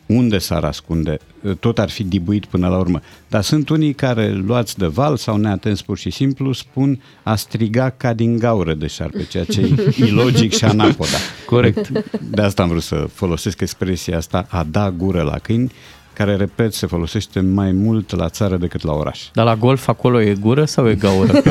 unde 0.06 0.38
s-ar 0.38 0.64
ascunde, 0.64 1.18
tot 1.60 1.80
ar 1.80 1.90
fi 1.90 2.04
dibuit 2.04 2.46
până 2.46 2.68
la 2.68 2.78
urmă. 2.78 3.02
Dar 3.28 3.44
sunt 3.44 3.70
unii 3.70 3.94
care, 3.94 4.32
luați 4.32 4.78
de 4.78 4.86
val 4.86 5.18
sau 5.18 5.38
neatenți 5.38 5.86
pur 5.86 5.98
și 5.98 6.10
simplu, 6.10 6.52
spun 6.52 7.02
a 7.24 7.36
striga 7.36 7.90
ca 7.90 8.14
din 8.14 8.38
gaură 8.38 8.74
de 8.74 8.88
șarpe, 8.88 9.24
ceea 9.24 9.44
ce 9.44 9.62
e 9.62 9.94
ilogic 10.06 10.54
și 10.54 10.66
anapoda. 10.66 11.18
Corect. 11.46 11.90
De 12.22 12.42
asta 12.42 12.64
am 12.64 12.70
vrut 12.70 12.84
să 12.84 13.08
folosesc 13.14 13.62
expresia 13.62 14.18
asta, 14.18 14.48
a 14.50 14.64
da 14.72 14.92
gură 14.92 15.22
la 15.22 15.38
câini, 15.38 15.72
care, 16.16 16.36
repet, 16.36 16.74
se 16.74 16.88
folosește 16.88 17.40
mai 17.40 17.72
mult 17.72 18.16
la 18.16 18.30
țară 18.30 18.58
decât 18.58 18.84
la 18.84 18.94
oraș. 18.94 19.20
Dar 19.34 19.46
la 19.46 19.56
golf 19.56 19.88
acolo 19.88 20.22
e 20.22 20.36
gură 20.40 20.66
sau 20.66 20.90
e 20.90 20.94
gaură? 20.94 21.32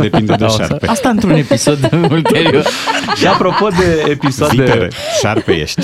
Depinde 0.00 0.34
de 0.38 0.46
șarpe. 0.46 0.86
Asta 0.86 1.08
într-un 1.08 1.30
episod 1.30 1.90
ulterior. 2.10 2.64
și 3.16 3.26
apropo 3.26 3.68
de 3.68 4.10
episoade... 4.10 4.54
Zitere, 4.54 4.90
șarpe 5.20 5.52
ești. 5.52 5.82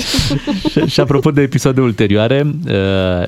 și, 0.69 0.85
și 0.85 0.99
apropo 0.99 1.31
de 1.31 1.41
episoade 1.41 1.81
ulterioare, 1.81 2.47
uh, 2.67 2.73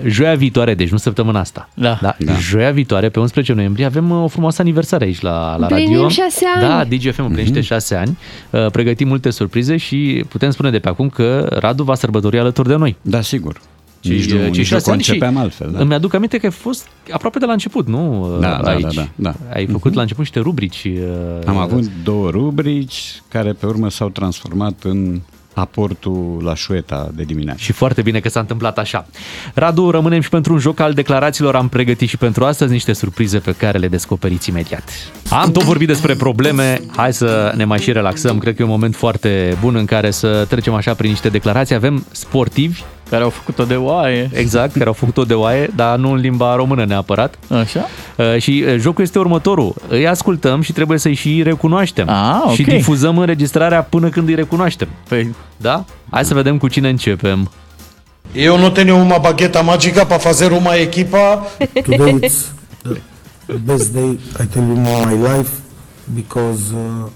joia 0.06 0.36
viitoare, 0.36 0.74
deci 0.74 0.89
nu 0.89 0.98
săptămâna 0.98 1.39
asta. 1.39 1.70
Da. 1.74 1.98
da. 2.01 2.15
da. 2.20 2.34
Joia 2.34 2.72
viitoare, 2.72 3.10
pe 3.10 3.20
11 3.20 3.53
noiembrie, 3.53 3.86
avem 3.86 4.10
uh, 4.10 4.24
o 4.24 4.27
frumoasă 4.27 4.62
aniversare 4.62 5.06
aici 5.06 5.22
la, 5.22 5.58
la 5.58 5.67
radio. 5.67 5.86
Plinim 5.86 6.08
șase 6.08 6.46
ani. 6.56 6.67
Da, 6.67 6.84
DGFM 6.84 7.24
împlinește 7.24 7.60
mm-hmm. 7.60 7.63
șase 7.63 7.96
ani. 7.96 8.17
Uh, 8.50 8.65
pregătim 8.72 9.08
multe 9.08 9.29
surprize 9.29 9.77
și 9.77 10.25
putem 10.29 10.51
spune 10.51 10.70
de 10.70 10.79
pe 10.79 10.89
acum 10.89 11.10
că 11.10 11.48
Radu 11.60 11.84
va 11.84 11.96
sărbători 11.96 12.39
alături 12.39 12.67
de 12.67 12.75
noi. 12.75 12.96
Da, 13.01 13.22
sigur. 13.22 13.60
Ci, 14.07 14.13
nici 14.13 14.31
nu, 14.31 14.47
nici 14.47 14.71
nu 14.71 14.79
concepeam 14.79 15.37
altfel. 15.37 15.71
Da. 15.71 15.79
Îmi 15.79 15.93
aduc 15.93 16.13
aminte 16.13 16.37
că 16.37 16.45
ai 16.45 16.51
fost 16.51 16.87
aproape 17.11 17.39
de 17.39 17.45
la 17.45 17.51
început, 17.51 17.87
nu? 17.87 18.27
Da, 18.39 18.57
aici. 18.57 18.81
da, 18.81 18.89
da, 18.93 19.07
da, 19.15 19.33
Ai 19.53 19.65
făcut 19.65 19.91
uh-huh. 19.91 19.95
la 19.95 20.01
început 20.01 20.23
niște 20.23 20.39
rubrici. 20.39 20.83
Uh, 20.83 21.47
Am 21.47 21.57
avut 21.57 21.83
două 22.03 22.29
rubrici 22.29 23.21
care 23.29 23.51
pe 23.51 23.65
urmă 23.65 23.89
s-au 23.89 24.09
transformat 24.09 24.83
în 24.83 25.19
aportul 25.59 26.41
la 26.43 26.55
șueta 26.55 27.11
de 27.15 27.23
dimineață. 27.23 27.59
Și 27.61 27.71
foarte 27.71 28.01
bine 28.01 28.19
că 28.19 28.29
s-a 28.29 28.39
întâmplat 28.39 28.77
așa. 28.77 29.05
Radu, 29.53 29.89
rămânem 29.89 30.21
și 30.21 30.29
pentru 30.29 30.53
un 30.53 30.59
joc 30.59 30.79
al 30.79 30.93
declarațiilor. 30.93 31.55
Am 31.55 31.67
pregătit 31.67 32.09
și 32.09 32.17
pentru 32.17 32.45
astăzi 32.45 32.71
niște 32.71 32.93
surprize 32.93 33.39
pe 33.39 33.51
care 33.51 33.77
le 33.77 33.87
descoperiți 33.87 34.49
imediat. 34.49 34.89
Am 35.29 35.51
tot 35.51 35.63
vorbit 35.63 35.87
despre 35.87 36.15
probleme, 36.15 36.81
hai 36.95 37.13
să 37.13 37.53
ne 37.55 37.65
mai 37.65 37.79
și 37.79 37.91
relaxăm. 37.91 38.37
Cred 38.37 38.55
că 38.55 38.61
e 38.61 38.65
un 38.65 38.71
moment 38.71 38.95
foarte 38.95 39.57
bun 39.61 39.75
în 39.75 39.85
care 39.85 40.11
să 40.11 40.45
trecem 40.49 40.73
așa 40.73 40.93
prin 40.93 41.09
niște 41.09 41.29
declarații. 41.29 41.75
Avem 41.75 42.05
sportivi 42.11 42.81
care 43.09 43.23
au 43.23 43.29
făcut-o 43.29 43.63
de 43.63 43.75
oaie. 43.75 44.29
Exact, 44.33 44.73
care 44.73 44.85
au 44.85 44.93
făcut-o 44.93 45.23
de 45.23 45.33
oaie, 45.33 45.69
dar 45.75 45.97
nu 45.97 46.11
în 46.11 46.17
limba 46.17 46.55
română 46.55 46.85
neapărat. 46.85 47.39
Așa. 47.49 47.87
Uh, 48.17 48.37
și 48.41 48.63
uh, 48.67 48.75
jocul 48.79 49.03
este 49.03 49.19
următorul. 49.19 49.75
Îi 49.87 50.07
ascultăm 50.07 50.61
și 50.61 50.71
trebuie 50.73 50.97
să-i 50.97 51.13
și 51.13 51.43
recunoaștem. 51.43 52.09
Ah, 52.09 52.39
okay. 52.41 52.55
Și 52.55 52.63
difuzăm 52.63 53.17
înregistrarea 53.17 53.81
până 53.83 54.09
când 54.09 54.27
îi 54.27 54.35
recunoaștem. 54.35 54.87
Păi... 55.07 55.35
Da? 55.57 55.85
Hai 56.09 56.25
să 56.25 56.33
vedem 56.33 56.57
cu 56.57 56.67
cine 56.67 56.89
începem. 56.89 57.51
Eu 58.33 58.59
nu 58.59 58.69
tenho 58.69 58.95
uma 58.95 59.17
bagueta 59.17 59.61
mágica 59.61 60.05
para 60.05 60.19
fazer 60.19 60.51
uma 60.51 60.75
equipa. 60.75 61.47
Today 61.83 62.19
it's 62.21 62.51
the 63.45 63.57
best 63.65 63.93
day 63.93 64.19
I 64.41 64.45
tell 64.45 64.63
you 64.63 64.75
in 64.75 64.81
my 64.81 65.27
life 65.27 65.49
because 66.13 66.61
uh, 66.73 67.09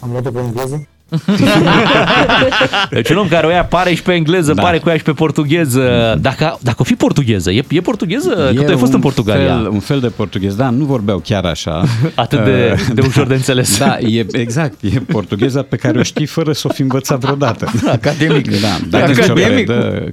am 0.00 0.10
luat-o 0.10 0.30
pe 0.30 0.38
engleză. 0.38 0.88
deci 2.90 3.08
un 3.08 3.16
om 3.16 3.28
care 3.28 3.46
o 3.46 3.50
ia 3.50 3.64
pare 3.64 3.94
și 3.94 4.02
pe 4.02 4.12
engleză, 4.12 4.52
da. 4.52 4.62
pare 4.62 4.78
cu 4.78 4.88
ea 4.88 4.96
și 4.96 5.02
pe 5.02 5.12
portugheză. 5.12 6.18
Dacă, 6.20 6.58
dacă 6.62 6.76
o 6.78 6.84
fi 6.84 6.94
portugheză, 6.94 7.50
e, 7.50 7.64
e 7.68 7.80
portugheză? 7.80 8.50
E 8.52 8.54
Că 8.54 8.62
tu 8.62 8.70
ai 8.70 8.76
fost 8.76 8.92
în 8.92 9.00
Portugalia. 9.00 9.54
Fel, 9.54 9.68
un 9.68 9.80
fel 9.80 10.00
de 10.00 10.08
portughez, 10.08 10.54
da, 10.54 10.70
nu 10.70 10.84
vorbeau 10.84 11.18
chiar 11.18 11.44
așa. 11.44 11.84
Atât 12.14 12.44
de, 12.44 12.72
uh, 12.74 12.94
de 12.94 13.00
ușor 13.00 13.26
de 13.26 13.34
înțeles. 13.34 13.78
Da, 13.78 13.98
e, 13.98 14.26
exact, 14.32 14.82
e 14.82 15.00
portugheza 15.00 15.62
pe 15.62 15.76
care 15.76 15.98
o 15.98 16.02
știi 16.02 16.26
fără 16.26 16.52
să 16.52 16.66
o 16.70 16.72
fi 16.72 16.80
învățat 16.80 17.18
vreodată. 17.18 17.70
Academic. 17.98 18.60
Da, 18.60 18.78
da 18.88 18.98
Academic. 18.98 19.66
Când 19.66 19.78
predă, 19.78 20.10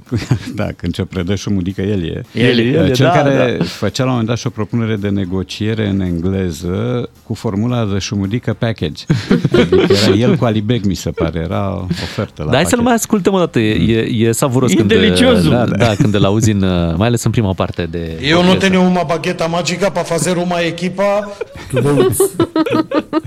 da, 0.54 0.66
când 0.76 0.92
ce 0.92 1.02
predă 1.02 1.34
și 1.34 1.50
mudică 1.50 1.82
el 1.82 2.04
e. 2.04 2.22
El, 2.32 2.58
el 2.58 2.92
Cel 2.92 3.06
da, 3.06 3.12
care 3.12 3.56
da. 3.58 3.64
făcea 3.64 4.02
la 4.02 4.08
un 4.08 4.10
moment 4.10 4.28
dat 4.28 4.38
și 4.38 4.46
o 4.46 4.50
propunere 4.50 4.96
de 4.96 5.08
negociere 5.08 5.88
în 5.88 6.00
engleză 6.00 7.08
cu 7.22 7.34
formula 7.34 7.84
de 7.84 7.98
șumudică 7.98 8.56
package. 8.58 9.04
Adică 9.52 9.92
era 10.06 10.14
el 10.16 10.36
cu 10.36 10.44
Alibeg, 10.84 10.86
mi 10.86 10.94
se 10.94 11.10
pare, 11.10 11.38
era 11.38 11.86
ofertă 12.02 12.42
la 12.42 12.50
Dar 12.50 12.54
hai 12.54 12.64
să-l 12.64 12.80
mai 12.80 12.94
ascultăm 12.94 13.34
o 13.34 13.38
dată, 13.38 13.58
e, 13.58 14.26
e 14.26 14.32
savuros 14.32 14.72
e 14.72 14.74
când, 14.74 14.88
delicios. 14.88 15.48
Da, 15.48 15.64
da, 15.64 15.94
când 15.94 16.14
îl 16.14 16.24
auzi, 16.24 16.50
în, 16.50 16.58
mai 16.96 17.06
ales 17.06 17.24
în 17.24 17.30
prima 17.30 17.52
parte 17.52 17.86
de... 17.86 18.18
Eu 18.22 18.44
nu 18.44 18.54
tenho 18.54 18.80
uma 18.80 19.02
bagueta 19.02 19.46
mágica 19.46 19.90
para 19.90 20.04
fazer 20.04 20.36
uma 20.36 20.60
equipa. 20.60 21.30
Today 21.72 22.06
is 22.10 22.16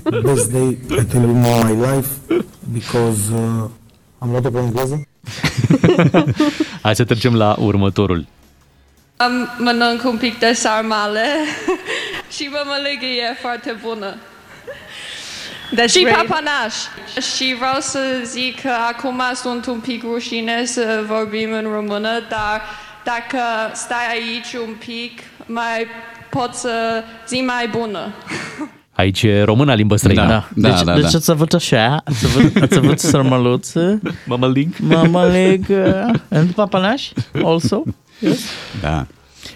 the 0.03 0.19
best 0.23 0.51
day 0.51 0.77
I 0.89 1.03
tell 1.03 1.21
you 1.21 1.29
in 1.29 1.39
my 1.39 1.71
life 1.91 2.09
because 2.73 3.19
uh, 3.33 3.69
am 4.17 4.29
luat-o 4.29 4.49
pe 4.49 4.59
engleză. 4.59 5.07
Hai 6.81 6.95
să 6.95 7.03
trecem 7.03 7.35
la 7.35 7.55
următorul. 7.59 8.25
Am 9.17 9.31
mănânc 9.57 10.03
un 10.03 10.17
pic 10.17 10.39
de 10.39 10.51
sarmale 10.53 11.25
și 12.35 12.49
mămăligă 12.51 13.05
e 13.05 13.37
foarte 13.41 13.75
bună. 13.83 14.15
Deci 15.71 15.89
și 15.89 15.99
vrei- 16.01 16.13
papanaș. 16.13 16.73
Și 17.35 17.55
vreau 17.57 17.79
să 17.79 17.99
zic 18.25 18.61
că 18.61 18.71
acum 18.95 19.21
sunt 19.35 19.65
un 19.65 19.79
pic 19.79 20.03
rușine 20.03 20.65
să 20.65 21.03
vorbim 21.07 21.51
în 21.51 21.67
română, 21.73 22.09
dar 22.29 22.61
dacă 23.03 23.37
stai 23.73 24.05
aici 24.11 24.53
un 24.67 24.73
pic, 24.79 25.19
mai 25.45 25.87
pot 26.29 26.53
să 26.53 27.03
zi 27.27 27.41
mai 27.41 27.67
bună. 27.67 27.99
Aici 28.97 29.23
e 29.23 29.43
româna 29.43 29.73
limbă 29.73 29.95
străină. 29.95 30.25
Da. 30.27 30.47
Da, 30.55 30.69
deci, 30.69 30.81
da, 30.83 30.93
deci 30.93 31.11
da. 31.11 31.17
ați 31.17 31.31
avut 31.31 31.53
așa, 31.53 32.01
ați 32.05 32.25
avut, 32.25 32.55
ați 32.63 32.77
avut 32.77 32.99
sărmăluță, 32.99 33.99
Mămălig. 34.25 34.75
mamaleg, 34.79 35.65
uh, 35.69 36.13
and 36.29 36.49
papanaș 36.51 37.09
also. 37.43 37.83
Yes. 38.19 38.39
Da. 38.81 39.05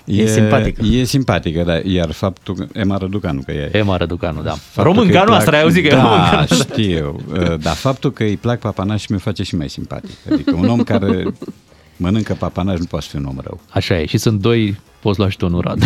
E 0.05 0.25
simpatică. 0.25 0.83
E 0.85 1.03
simpatică, 1.03 1.63
da. 1.63 1.79
Iar 1.83 2.11
faptul 2.11 2.55
că... 2.55 2.65
Ema 2.73 2.97
Răducanu, 2.97 3.41
că 3.45 3.51
e... 3.51 3.69
Ema 3.77 3.97
Răducanu, 3.97 4.41
da. 4.41 4.51
faptul 4.51 4.83
Românca 4.83 5.11
că 5.11 5.19
îi 5.19 5.29
noastră, 5.29 5.55
ai 5.55 5.61
auzit 5.61 5.87
că 5.87 5.93
e 5.93 5.97
da, 5.97 6.01
românca. 6.03 6.45
știu. 6.55 7.19
Uh, 7.31 7.59
Dar 7.59 7.75
faptul 7.75 8.11
că 8.11 8.23
îi 8.23 8.37
plac 8.37 8.59
papanași 8.59 9.11
mi 9.11 9.19
face 9.19 9.43
și 9.43 9.55
mai 9.55 9.69
simpatic. 9.69 10.17
Adică 10.31 10.55
un 10.55 10.67
om 10.69 10.83
care 10.83 11.23
mănâncă 11.97 12.33
papanași 12.33 12.79
nu 12.79 12.85
poate 12.85 13.05
fi 13.09 13.15
un 13.15 13.25
om 13.25 13.35
rău. 13.43 13.59
Așa 13.69 13.99
e. 13.99 14.05
Și 14.05 14.17
sunt 14.17 14.39
doi, 14.39 14.79
poți 14.99 15.19
lua 15.19 15.29
și 15.29 15.37
tu 15.37 15.49
un 15.53 15.59
rad. 15.63 15.83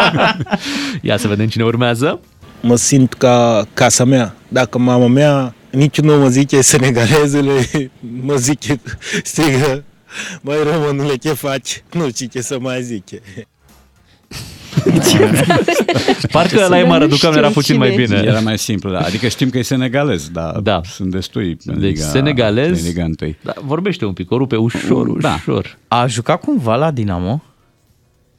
Ia 1.02 1.16
să 1.16 1.28
vedem 1.28 1.46
cine 1.46 1.64
urmează. 1.64 2.20
mă 2.60 2.76
simt 2.76 3.12
ca 3.14 3.66
casa 3.74 4.04
mea. 4.04 4.34
Dacă 4.48 4.78
mama 4.78 5.06
mea 5.06 5.54
nici 5.70 6.00
nu 6.00 6.18
mă 6.18 6.28
zice 6.28 6.60
senegalezule, 6.60 7.66
mă 8.22 8.34
zice, 8.34 8.80
strigă, 9.22 9.84
mai 10.40 10.56
românule, 10.72 11.14
ce 11.16 11.32
faci? 11.32 11.82
Nu 11.92 12.08
știu 12.08 12.26
ce 12.26 12.40
să 12.40 12.58
mai 12.60 12.82
zice. 12.82 13.20
Parcă 16.32 16.66
la 16.68 16.78
Ema 16.78 16.92
nu 16.94 16.98
Răducanu 16.98 17.32
știu 17.32 17.38
era 17.44 17.46
puțin 17.48 17.62
cine 17.74 17.78
mai 17.78 17.92
e. 17.94 18.06
bine. 18.06 18.18
Era 18.24 18.40
mai 18.40 18.58
simplu, 18.58 18.90
da. 18.90 18.98
Adică 19.00 19.28
știm 19.28 19.50
că 19.50 19.58
e 19.58 19.62
senegalez, 19.62 20.28
dar 20.28 20.58
Da. 20.60 20.80
sunt 20.84 21.10
destui 21.10 21.56
în 21.64 21.80
Deci 21.80 21.88
Liga, 21.94 22.04
senegalez, 22.04 22.80
în 22.80 22.86
Liga 22.86 23.04
1. 23.20 23.34
da, 23.42 23.52
vorbește 23.64 24.04
un 24.04 24.12
pic, 24.12 24.30
o 24.30 24.36
rupe 24.36 24.56
ușor, 24.56 25.08
Da. 25.20 25.34
ușor. 25.34 25.78
A 25.88 26.06
jucat 26.06 26.40
cumva 26.40 26.76
la 26.76 26.90
Dinamo? 26.90 27.42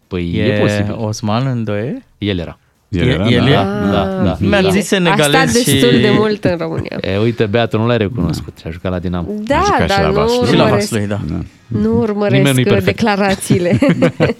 Păi 0.07 0.31
E, 0.35 0.43
e, 0.43 0.59
posibil. 0.59 0.95
Osman 0.97 1.47
Îndoie? 1.47 2.05
El 2.17 2.37
era. 2.39 2.59
El 2.91 3.07
era, 3.07 3.27
El 3.29 3.39
da, 3.43 3.49
e? 3.49 3.53
da, 3.91 4.21
da. 4.23 4.37
Mi-a 4.39 4.59
Bine. 4.59 4.71
zis 4.71 4.85
senegalez 4.87 5.25
A 5.35 5.37
stat 5.37 5.51
destul 5.53 5.91
și- 5.93 5.99
de 6.01 6.09
mult 6.17 6.43
în 6.43 6.55
România. 6.59 6.97
E, 7.01 7.17
uite, 7.17 7.45
Beatu, 7.45 7.77
nu 7.77 7.87
l-ai 7.87 7.97
recunoscut. 7.97 8.57
Și 8.57 8.63
a 8.67 8.69
jucat 8.69 8.91
la 8.91 8.99
Dinamo. 8.99 9.27
Da, 9.43 9.61
jucat 9.65 9.81
și 9.81 9.87
dar 9.87 10.01
la 10.01 10.07
nu 10.07 10.13
Vaslui. 10.13 10.47
Și 10.47 10.55
la 10.55 10.63
urmăresc, 10.63 10.89
Vaslui, 10.89 11.07
da. 11.07 11.19
da. 11.27 11.33
nu 11.33 11.39
Nimeni 11.69 11.91
nu-i 11.93 12.01
urmăresc 12.01 12.61
perfect. 12.63 12.85
declarațiile. 12.85 13.79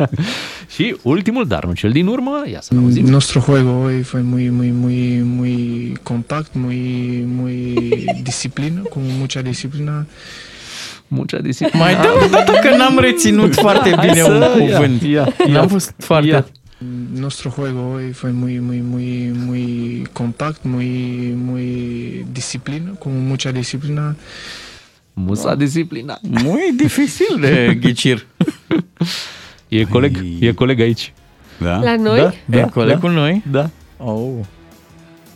Și 0.76 0.96
ultimul, 1.02 1.48
dar 1.48 1.66
nu 1.66 1.74
cel 1.74 1.92
din 1.92 2.08
urmă, 2.08 2.44
ia 2.52 2.60
să-l 2.62 2.78
auzim. 2.78 3.06
Nuestro 3.06 3.40
juego 3.40 3.82
hoy 3.82 4.02
fue 4.02 4.22
muy, 4.22 4.50
muy, 4.50 4.74
muy, 4.82 5.22
muy 5.26 5.94
contact, 6.04 6.50
muy, 6.54 7.24
muy 7.36 7.74
disciplina, 8.24 8.82
con 8.90 9.02
mucha 9.20 9.42
disciplina. 9.42 10.06
Muncea 11.08 11.38
disciplină. 11.40 11.84
Mai 11.84 11.94
dă 11.96 12.08
o 12.26 12.28
dată 12.30 12.52
că 12.52 12.76
n-am 12.76 12.98
reținut 13.00 13.54
foarte 13.56 13.96
Hai 13.96 14.08
bine 14.08 14.22
să- 14.22 14.32
un 14.32 14.62
ia, 14.68 14.76
cuvânt. 14.76 15.02
ia, 15.02 15.10
ia. 15.48 15.52
N-am 15.54 15.68
fost 15.68 15.94
foarte... 15.98 16.28
Ia. 16.28 16.46
Nuestro 17.14 17.52
juego 17.52 17.92
hoy 17.94 18.14
fue 18.14 18.32
muy, 18.32 18.60
muy, 18.60 18.82
muy, 18.82 19.32
muy 19.34 20.08
contact, 20.14 20.64
muy, 20.66 21.34
muy 21.36 22.26
disciplina, 22.32 22.92
con 23.00 23.28
mucha 23.28 23.52
disciplina. 23.52 24.16
Musa 25.14 25.56
disciplina. 25.56 26.18
Muy 26.24 26.72
dificil 26.72 27.40
de 27.42 27.76
ghicir. 27.82 28.26
E 29.70 29.86
coleg, 29.86 30.18
e 30.42 30.54
coleg 30.54 30.80
aici. 30.82 31.14
Da? 31.60 31.78
La 31.84 31.96
noi? 31.98 32.20
Da, 32.46 32.58
E 32.60 32.70
coleg 32.72 33.00
cu 33.00 33.08
noi? 33.08 33.44
Da. 33.52 33.70
Oh. 33.98 34.40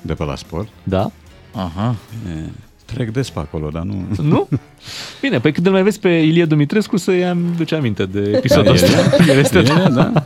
De 0.01 0.13
pe 0.13 0.23
la 0.23 0.35
sport. 0.35 0.67
Da? 0.83 1.11
Aha. 1.51 1.95
E, 2.27 2.49
trec 2.85 3.09
des 3.11 3.29
pe 3.29 3.39
acolo, 3.39 3.69
dar 3.69 3.83
nu... 3.83 4.07
Nu? 4.31 4.47
Bine, 5.21 5.39
păi 5.39 5.51
când 5.51 5.65
îl 5.65 5.71
mai 5.71 5.83
vezi 5.83 5.99
pe 5.99 6.09
Ilie 6.09 6.45
Dumitrescu 6.45 6.97
să 6.97 7.11
i-am 7.11 7.53
duce 7.57 7.75
aminte 7.75 8.05
de 8.05 8.19
episodul 8.35 8.63
Da, 8.63 8.71
ăsta. 8.73 9.15
e, 9.27 9.31
El 9.31 9.37
este 9.45 9.57
e, 9.59 9.63
da. 9.93 10.25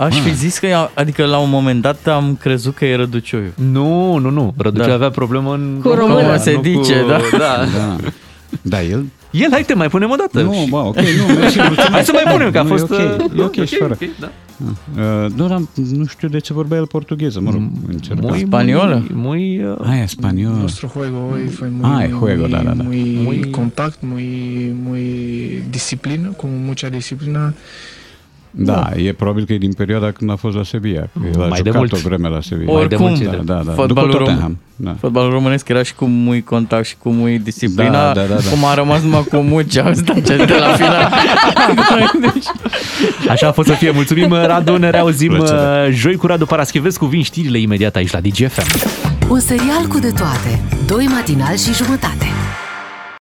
Aș 0.00 0.18
fi 0.20 0.34
zis 0.34 0.58
că, 0.58 0.66
ea- 0.66 0.90
adică 0.94 1.24
la 1.24 1.38
un 1.38 1.50
moment 1.50 1.82
dat 1.82 2.06
am 2.06 2.36
crezut 2.40 2.74
că 2.74 2.84
e 2.84 2.94
Răducioiu. 2.96 3.52
Nu, 3.54 4.16
nu, 4.16 4.30
nu. 4.30 4.54
Răducea 4.56 4.86
Da. 4.86 4.94
avea 4.94 5.10
problemă 5.10 5.54
în... 5.54 5.78
Cu 5.82 5.88
română. 5.88 6.28
Cum 6.28 6.38
se 6.38 6.52
nu 6.52 6.60
dice, 6.60 7.04
da. 7.08 7.20
da. 7.38 7.64
Da. 7.76 7.96
Da, 8.62 8.82
el... 8.82 9.04
El, 9.30 9.48
hai 9.50 9.62
te 9.62 9.74
mai 9.74 9.88
punem 9.88 10.10
o 10.10 10.14
dată. 10.14 10.42
Nu, 10.42 10.66
bă, 10.70 10.76
ok, 10.76 10.94
nu, 10.96 11.34
mersi, 11.34 11.58
mulțumesc. 11.66 11.90
Hai 11.90 12.04
să 12.04 12.12
mai 12.24 12.32
punem, 12.32 12.50
că 12.50 12.58
a 12.58 12.62
Nu, 12.62 12.68
fost... 12.68 12.90
E 12.90 12.94
ok, 12.94 13.32
uh, 13.32 13.38
e 13.38 13.42
ok, 13.42 13.64
și 13.66 13.74
fără. 13.76 13.98
ok, 14.02 14.08
da. 14.20 14.30
Uh, 14.96 15.30
nu, 15.34 15.52
am, 15.52 15.68
nu 15.74 16.04
știu 16.06 16.28
de 16.28 16.38
ce 16.38 16.52
vorbea 16.52 16.78
el 16.78 16.86
portugheză, 16.86 17.40
mă 17.40 17.50
rog, 17.50 17.62
încercam. 17.88 18.28
Muy, 18.28 18.38
Spaniolă? 18.46 19.04
Muy, 19.12 19.58
muy, 19.58 19.64
uh, 19.70 19.88
Ah, 19.90 20.00
e 20.02 20.06
spaniol. 20.06 20.52
Nuestro 20.52 20.88
juego 20.88 21.16
hoy 21.30 21.46
fue 21.48 21.68
muy, 21.80 21.90
Ah, 21.94 22.02
el 22.02 22.08
muy, 22.10 22.18
juego, 22.18 22.40
muy, 22.40 22.50
da, 22.50 22.62
da, 22.62 22.72
da. 22.74 22.82
muy 22.82 23.18
Muy- 23.26 23.50
contact, 23.50 23.98
muy, 24.00 24.28
muy 24.84 25.02
disciplina, 25.70 26.28
con 26.36 26.50
mucha 26.64 26.88
disciplina. 26.88 27.54
Da, 28.50 28.90
e 28.96 29.12
probabil 29.12 29.44
că 29.44 29.52
e 29.52 29.58
din 29.58 29.72
perioada 29.72 30.10
când 30.10 30.30
a 30.30 30.36
fost 30.36 30.56
la 30.56 30.64
Sevilla. 30.64 31.00
Că 31.00 31.08
el 31.34 31.42
a 31.42 31.46
Mai 31.46 31.48
de 31.50 31.56
jucat 31.70 31.74
mult. 31.76 31.92
o 31.92 31.96
vreme 31.96 32.28
la 32.28 32.40
Sevilla. 32.40 32.72
Mai 32.72 32.86
de 32.86 32.94
Oricum, 32.94 33.08
mult, 33.30 33.44
da, 33.46 33.54
da, 33.54 33.62
da. 33.64 33.72
fotbalul 33.72 34.10
După 34.10 34.22
rom- 34.22 34.26
Tottenham. 34.26 34.58
Da. 34.76 34.96
Fotbalul 35.00 35.30
românesc 35.30 35.68
era 35.68 35.82
și 35.82 35.94
cu 35.94 36.04
mui 36.04 36.42
contact 36.42 36.84
și 36.86 36.94
cu 36.98 37.10
mui 37.10 37.38
disciplina, 37.38 37.90
Da, 37.90 38.12
da, 38.12 38.20
da, 38.20 38.34
da. 38.34 38.50
cum 38.50 38.64
a 38.64 38.74
rămas 38.74 39.02
numai 39.02 39.24
cu 39.30 39.36
muci, 39.36 39.76
am 39.76 39.92
stat 39.94 40.20
de 40.20 40.56
la 40.58 40.72
final. 40.72 41.12
Deci, 42.20 42.44
Așa 43.32 43.46
a 43.48 43.52
fost 43.52 43.68
să 43.68 43.74
fie. 43.74 43.90
Mulțumim, 43.90 44.32
Radu. 44.32 44.76
Ne 44.76 44.90
reauzim 44.90 45.32
Plăcere. 45.32 45.58
uh, 45.88 45.94
joi 45.94 46.16
cu 46.16 46.26
Radu 46.26 46.46
Paraschivescu. 46.46 47.06
Vin 47.06 47.22
știrile 47.22 47.58
imediat 47.58 47.96
aici 47.96 48.10
la 48.12 48.20
DGFM. 48.20 48.88
Un 49.28 49.40
serial 49.40 49.84
cu 49.88 49.98
de 49.98 50.10
toate. 50.16 50.62
Doi 50.86 51.06
matinali 51.14 51.58
și 51.58 51.74
jumătate. 51.74 52.26